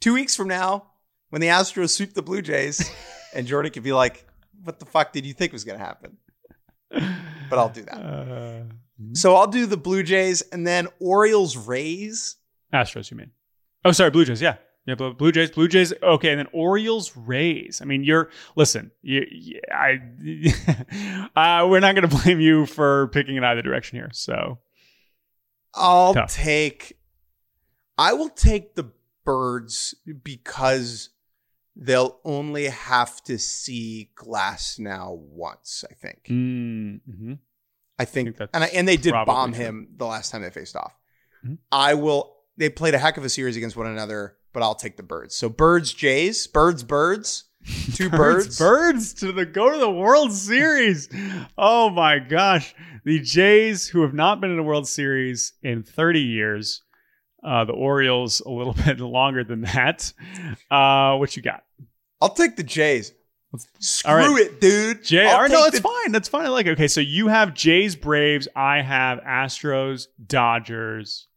[0.03, 0.85] two weeks from now
[1.31, 2.91] when the Astros sweep the Blue Jays
[3.35, 4.27] and Jordan could be like,
[4.63, 6.19] what the fuck did you think was going to happen?
[6.91, 7.95] But I'll do that.
[7.97, 8.65] Uh,
[9.15, 12.37] So I'll do the Blue Jays and then Orioles Rays.
[12.71, 13.31] Astros, you mean?
[13.83, 14.43] Oh, sorry, Blue Jays.
[14.43, 14.95] Yeah, yeah.
[14.95, 15.95] Blue Blue Jays, Blue Jays.
[16.03, 17.81] Okay, and then Orioles, Rays.
[17.81, 18.91] I mean, you're listen.
[19.01, 20.01] You, you- I,
[21.63, 24.11] uh, we're not going to blame you for picking in either direction here.
[24.13, 24.59] So
[25.73, 26.31] I'll Tough.
[26.35, 26.99] take,
[27.99, 28.91] I will take the
[29.25, 31.09] Birds because
[31.75, 36.25] they'll only have to see Glasnow once, I think.
[36.29, 37.35] mm-hmm.
[37.99, 39.65] I think, think that's and I, and they did bomb true.
[39.65, 40.95] him the last time they faced off.
[41.47, 41.59] Mhm.
[41.73, 42.37] I will.
[42.57, 45.35] They played a heck of a series against one another, but I'll take the birds.
[45.37, 47.45] So birds, Jays, birds, birds,
[47.95, 48.59] two birds.
[48.59, 51.09] birds to the go to the World Series.
[51.57, 52.75] Oh my gosh,
[53.05, 56.83] the Jays, who have not been in a World Series in 30 years,
[57.45, 60.13] uh, the Orioles a little bit longer than that.
[60.71, 61.65] Uh, what you got,
[62.21, 63.13] I'll take the Jays.
[63.79, 64.41] Screw right.
[64.41, 65.05] it, dude.
[65.05, 65.27] Jay?
[65.27, 66.11] All right, no, that's the- fine.
[66.11, 66.45] That's fine.
[66.45, 66.71] I like it.
[66.71, 68.49] Okay, so you have Jays, Braves.
[68.57, 71.29] I have Astros, Dodgers.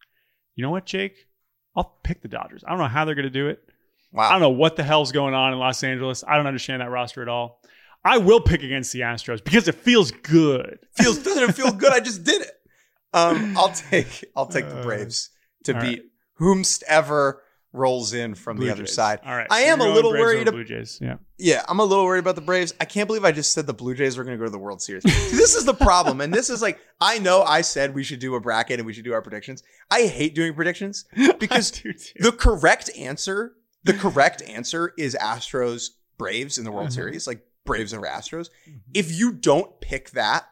[0.56, 1.28] You know what, Jake?
[1.76, 2.64] I'll pick the Dodgers.
[2.66, 3.62] I don't know how they're going to do it.
[4.12, 4.30] Wow.
[4.30, 6.24] I don't know what the hell's going on in Los Angeles.
[6.28, 7.62] I don't understand that roster at all.
[8.04, 10.80] I will pick against the Astros because it feels good.
[10.94, 11.92] feels doesn't it feel good?
[11.92, 12.52] I just did it.
[13.14, 15.30] Um, I'll take I'll take the Uh, Braves
[15.68, 16.06] to all beat
[16.40, 17.42] whomst ever
[17.74, 18.94] rolls in from Blue the other Jays.
[18.96, 19.20] side.
[19.26, 19.46] All right.
[19.52, 21.00] I so am a little Braves worried Blue Jays.
[21.02, 21.18] Yeah.
[21.38, 22.74] Yeah, I'm a little worried about the Braves.
[22.82, 24.58] I can't believe I just said the Blue Jays were going to go to the
[24.58, 25.04] World Series.
[25.04, 28.34] This is the problem, and this is like I know I said we should do
[28.36, 29.62] a bracket and we should do our predictions.
[29.92, 31.06] I hate doing predictions
[31.40, 33.54] because do the correct answer,
[33.84, 36.94] the correct answer is Astros Braves in the World Mhm.
[36.94, 38.50] Series, like Braves over Astros.
[38.68, 38.78] Mm-hmm.
[38.96, 40.46] If you don't pick that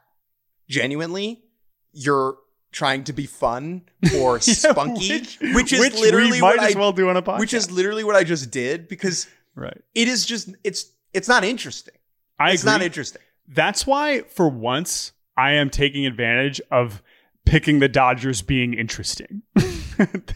[0.67, 1.43] genuinely,
[1.91, 2.37] you're
[2.75, 3.81] trying to be fun
[4.17, 5.19] or Yeah, spunky,
[5.53, 7.39] which, is literally we might what as I well do on a podcast.
[7.39, 9.81] which is literally what I just did because right.
[9.95, 11.95] it is just it's it's not interesting.
[12.37, 12.71] I it's agree.
[12.73, 13.21] not interesting.
[13.47, 17.01] That's why, for once, I am taking advantage of
[17.45, 19.43] picking the Dodgers being interesting.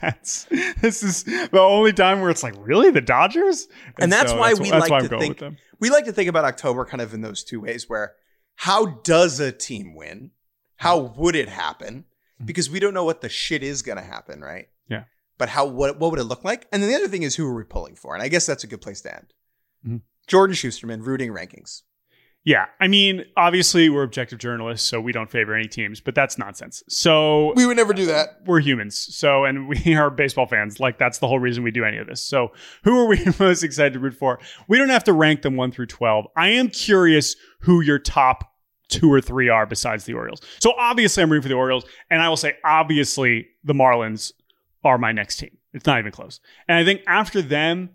[0.02, 0.46] that's
[0.80, 3.68] this is the only time where it's like, really, the Dodgers,
[4.00, 5.44] And that's why we that's like why to think-.
[5.80, 8.14] We like to think about October kind of in those two ways where
[8.56, 10.32] how does a team win?
[10.78, 12.06] How would it happen?
[12.44, 14.68] Because we don't know what the shit is going to happen, right?
[14.88, 15.04] Yeah.
[15.38, 16.68] But how what what would it look like?
[16.72, 18.14] And then the other thing is who are we pulling for?
[18.14, 19.34] And I guess that's a good place to end.
[19.88, 20.02] Mhm.
[20.28, 21.82] Jordan Shusterman, rooting rankings.
[22.46, 26.38] Yeah, I mean, obviously we're objective journalists, so we don't favor any teams, but that's
[26.38, 26.82] nonsense.
[26.88, 28.40] So We would never do that.
[28.46, 28.98] we're humans.
[29.14, 30.80] So, and we are baseball fans.
[30.80, 32.22] Like, that's the whole reason we do any of this.
[32.22, 32.54] So,
[32.86, 34.40] who are we most excited to root for?
[34.70, 36.28] We don't have to rank them one through 12.
[36.38, 38.49] I am curious who your top
[38.90, 40.42] two or three are besides the Orioles.
[40.60, 41.86] So, obviously, I'm rooting for the Orioles.
[42.10, 44.34] And I will say, obviously, the Marlins
[44.84, 45.58] are my next team.
[45.74, 46.40] It's not even close.
[46.68, 47.92] And I think after them,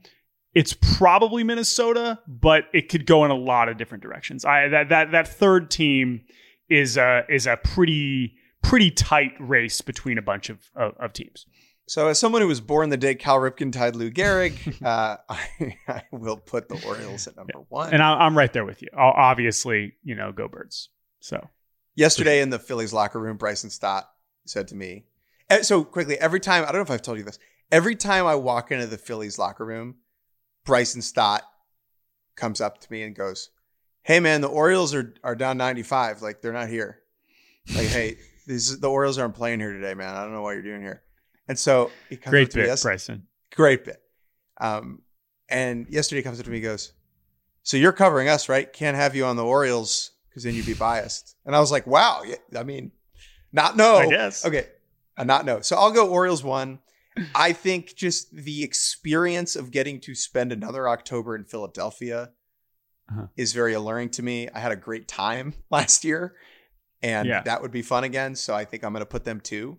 [0.55, 4.45] it's probably Minnesota, but it could go in a lot of different directions.
[4.45, 6.23] I that that that third team
[6.69, 11.47] is a is a pretty pretty tight race between a bunch of of, of teams.
[11.87, 15.77] So, as someone who was born the day Cal Ripken tied Lou Gehrig, uh, I,
[15.87, 17.93] I will put the Orioles at number one.
[17.93, 18.89] And I, I'm right there with you.
[18.97, 20.89] I'll, obviously, you know, go birds.
[21.21, 21.49] So
[21.97, 24.11] Yesterday in the Phillies locker room, Bryson Stott
[24.47, 25.05] said to me,
[25.49, 27.39] eh, so quickly, every time, I don't know if I've told you this,
[27.71, 29.97] every time I walk into the Phillies locker room,
[30.65, 31.43] Bryson Stott
[32.35, 33.51] comes up to me and goes,
[34.03, 36.21] Hey man, the Orioles are, are down 95.
[36.21, 36.99] Like they're not here.
[37.75, 40.15] Like, hey, these, the Orioles aren't playing here today, man.
[40.15, 41.04] I don't know what you're doing here.
[41.49, 43.27] And so he comes up great to me bit, Bryson.
[43.55, 44.01] great bit.
[44.61, 45.03] Um,
[45.49, 46.93] and yesterday he comes up to me and goes,
[47.63, 48.73] So you're covering us, right?
[48.73, 51.37] Can't have you on the Orioles because then you'd be biased.
[51.45, 52.23] And I was like, Wow.
[52.25, 52.93] Yeah, I mean,
[53.53, 53.97] not no.
[53.97, 54.45] I guess.
[54.45, 54.67] Okay.
[55.17, 55.61] Uh, not no.
[55.61, 56.81] So I'll go Orioles one.
[57.35, 62.31] I think just the experience of getting to spend another October in Philadelphia
[63.11, 63.27] Uh-huh.
[63.37, 64.49] is very alluring to me.
[64.53, 66.35] I had a great time last year,
[67.03, 67.43] and Yeah.
[67.43, 68.35] that would be fun again.
[68.35, 69.79] So I think I'm going to put them two.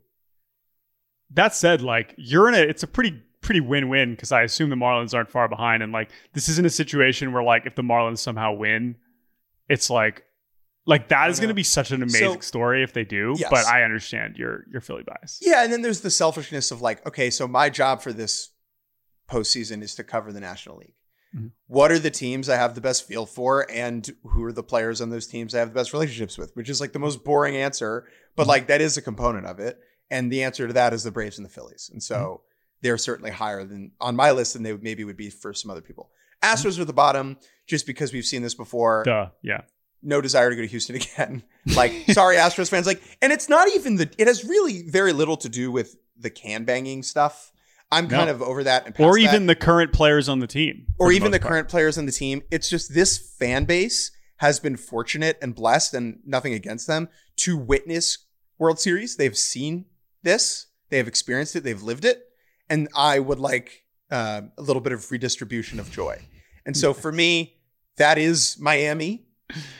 [1.31, 4.69] That said, like you're in a, it's a pretty pretty win win because I assume
[4.69, 7.81] the Marlins aren't far behind, and like this isn't a situation where like if the
[7.83, 8.95] Marlins somehow win,
[9.69, 10.23] it's like.
[10.87, 13.49] Like that is going to be such an amazing So- story if they do, Yes.
[13.49, 15.39] but I understand your your Philly bias.
[15.41, 18.51] Yeah, and then there's the selfishness of like, okay, so my job for this
[19.29, 20.93] postseason is to cover the National League.
[21.35, 21.51] Mhm.
[21.65, 25.01] What are the teams I have the best feel for, and who are the players
[25.01, 26.55] on those teams I have the best relationships with?
[26.55, 29.79] Which is like the most boring answer, but like that is a component of it.
[30.09, 32.43] And the answer to that is the Braves and the Phillies, and so mm-hmm.
[32.81, 35.81] they're certainly higher than on my list than they maybe would be for some other
[35.81, 36.11] people.
[36.43, 36.67] Mm-hmm.
[36.67, 39.29] Astros are the bottom, just because we've seen this before Duh.
[39.41, 39.61] Yeah.
[40.03, 41.43] no desire to go to Houston again.
[41.75, 42.85] Like, sorry, Astros fans.
[42.85, 44.07] Like, and it's not even the.
[44.19, 47.51] It has really very little to do with the can banging stuff.
[47.91, 48.33] I'm kind No.
[48.33, 49.19] of over that, and past Or that.
[49.21, 50.85] even the current players on the team.
[50.99, 51.49] or for even the part.
[51.51, 52.43] current players on the team.
[52.51, 57.57] It's just this fan base has been fortunate and blessed, and nothing against them to
[57.57, 58.19] witness
[58.59, 59.15] World Series.
[59.17, 59.85] They've seen
[60.25, 62.27] this, they have experienced it, they've lived it,
[62.69, 66.21] and I would like uh, a little bit of redistribution of joy.
[66.65, 67.55] And so for me,
[67.95, 69.25] that is Miami,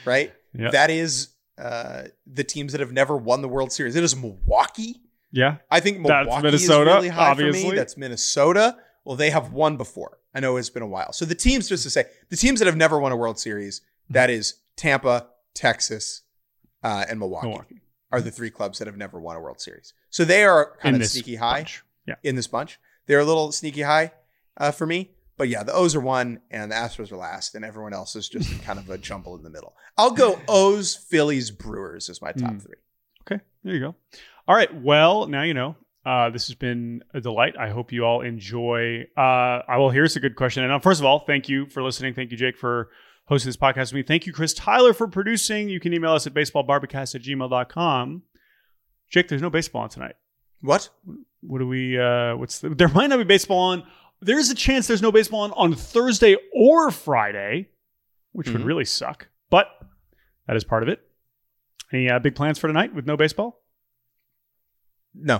[0.06, 0.32] right?
[0.58, 0.70] Yeah.
[0.70, 3.94] That is uh, the teams that have never won the World Series.
[3.94, 5.02] It is Milwaukee.
[5.30, 5.56] Yeah.
[5.70, 7.70] I think That's Milwaukee Minnesota, is really high for obviously.
[7.72, 7.76] me.
[7.76, 8.78] That's Minnesota.
[9.04, 10.16] Well, they have won before.
[10.34, 11.12] I know it's been a while.
[11.12, 13.82] So the teams, just to say, the teams that have never won a World Series,
[14.08, 16.22] that is Tampa, Texas,
[16.82, 17.80] uh, and Milwaukee, Milwaukee.
[18.16, 19.92] Are the three clubs that have never won a World Series.
[20.10, 21.82] So they are kind In of sneaky high bunch.
[22.06, 22.14] Yeah.
[22.22, 22.78] in this bunch.
[23.06, 24.12] They're a little sneaky high
[24.56, 25.10] uh, for me.
[25.38, 28.28] But yeah, the O's are one and the Astros are last, and everyone else is
[28.28, 29.74] just kind of a jumble in the middle.
[29.98, 32.62] I'll go O's, Phillies, Brewers as my top Mm.
[32.62, 32.74] three.
[33.30, 33.94] Okay, there you go.
[34.48, 34.72] All right.
[34.74, 35.76] Well, now you know.
[36.06, 37.56] Uh, this has been a delight.
[37.58, 39.08] I hope you all enjoy.
[39.16, 39.90] Uh, I will.
[39.90, 40.62] Here's a good question.
[40.62, 42.14] And uh, first of all, thank you for listening.
[42.14, 42.90] Thank you, Jake, for
[43.26, 44.02] hosting this podcast with me.
[44.02, 45.68] Thank you, Chris Tyler, for producing.
[45.68, 48.22] You can email us at baseballbarbacast at gmail.com.
[49.10, 50.14] Jake, there's no baseball on tonight.
[50.60, 50.88] What?
[51.42, 51.98] What do we?
[51.98, 53.84] Uh, what's the, there might not be baseball on.
[54.20, 57.68] There's a chance there's no baseball on on Thursday or Friday,
[58.32, 58.66] which would Mhm.
[58.66, 59.28] really suck.
[59.50, 59.68] But
[60.46, 61.00] that is part of it.
[61.92, 63.62] Any uh, big plans for tonight with no baseball?
[65.14, 65.36] No.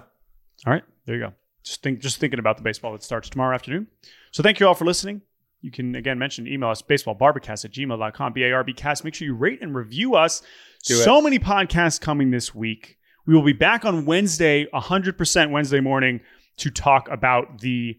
[0.67, 1.33] All right, there you go.
[1.65, 3.89] Just think, just thinking about the baseball that starts tomorrow afternoon.
[4.31, 5.23] So thank you all for listening.
[5.67, 9.03] You can again mention email us baseballbarbacast at gmail.com, B-A-R-B cast.
[9.03, 10.41] Make sure you rate and review us.
[10.85, 10.99] Do it.
[10.99, 12.99] so many podcasts coming this week.
[13.27, 16.21] We will be back on Wednesday, 100% Wednesday morning
[16.59, 17.99] to talk about the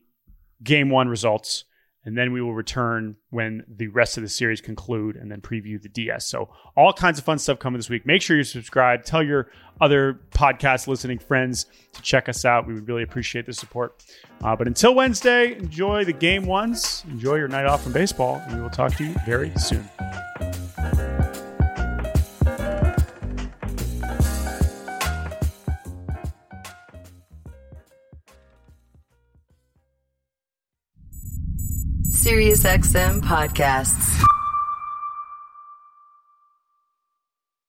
[0.64, 1.66] game one results.
[2.08, 5.80] And then we will return when the rest of the series conclude and then preview
[5.80, 6.26] the DS.
[6.26, 6.48] So
[6.78, 8.06] all kinds of fun stuff coming this week.
[8.06, 9.04] Make sure you subscribe.
[9.04, 9.52] Tell your
[9.82, 12.66] other podcast listening friends to check us out.
[12.66, 14.06] We would really appreciate the support.
[14.42, 17.04] Uh, but until Wednesday, enjoy the game ones.
[17.10, 18.42] Enjoy your night off from baseball.
[18.46, 19.84] And we will talk to you very soon.
[32.28, 34.27] SiriusXM podcasts.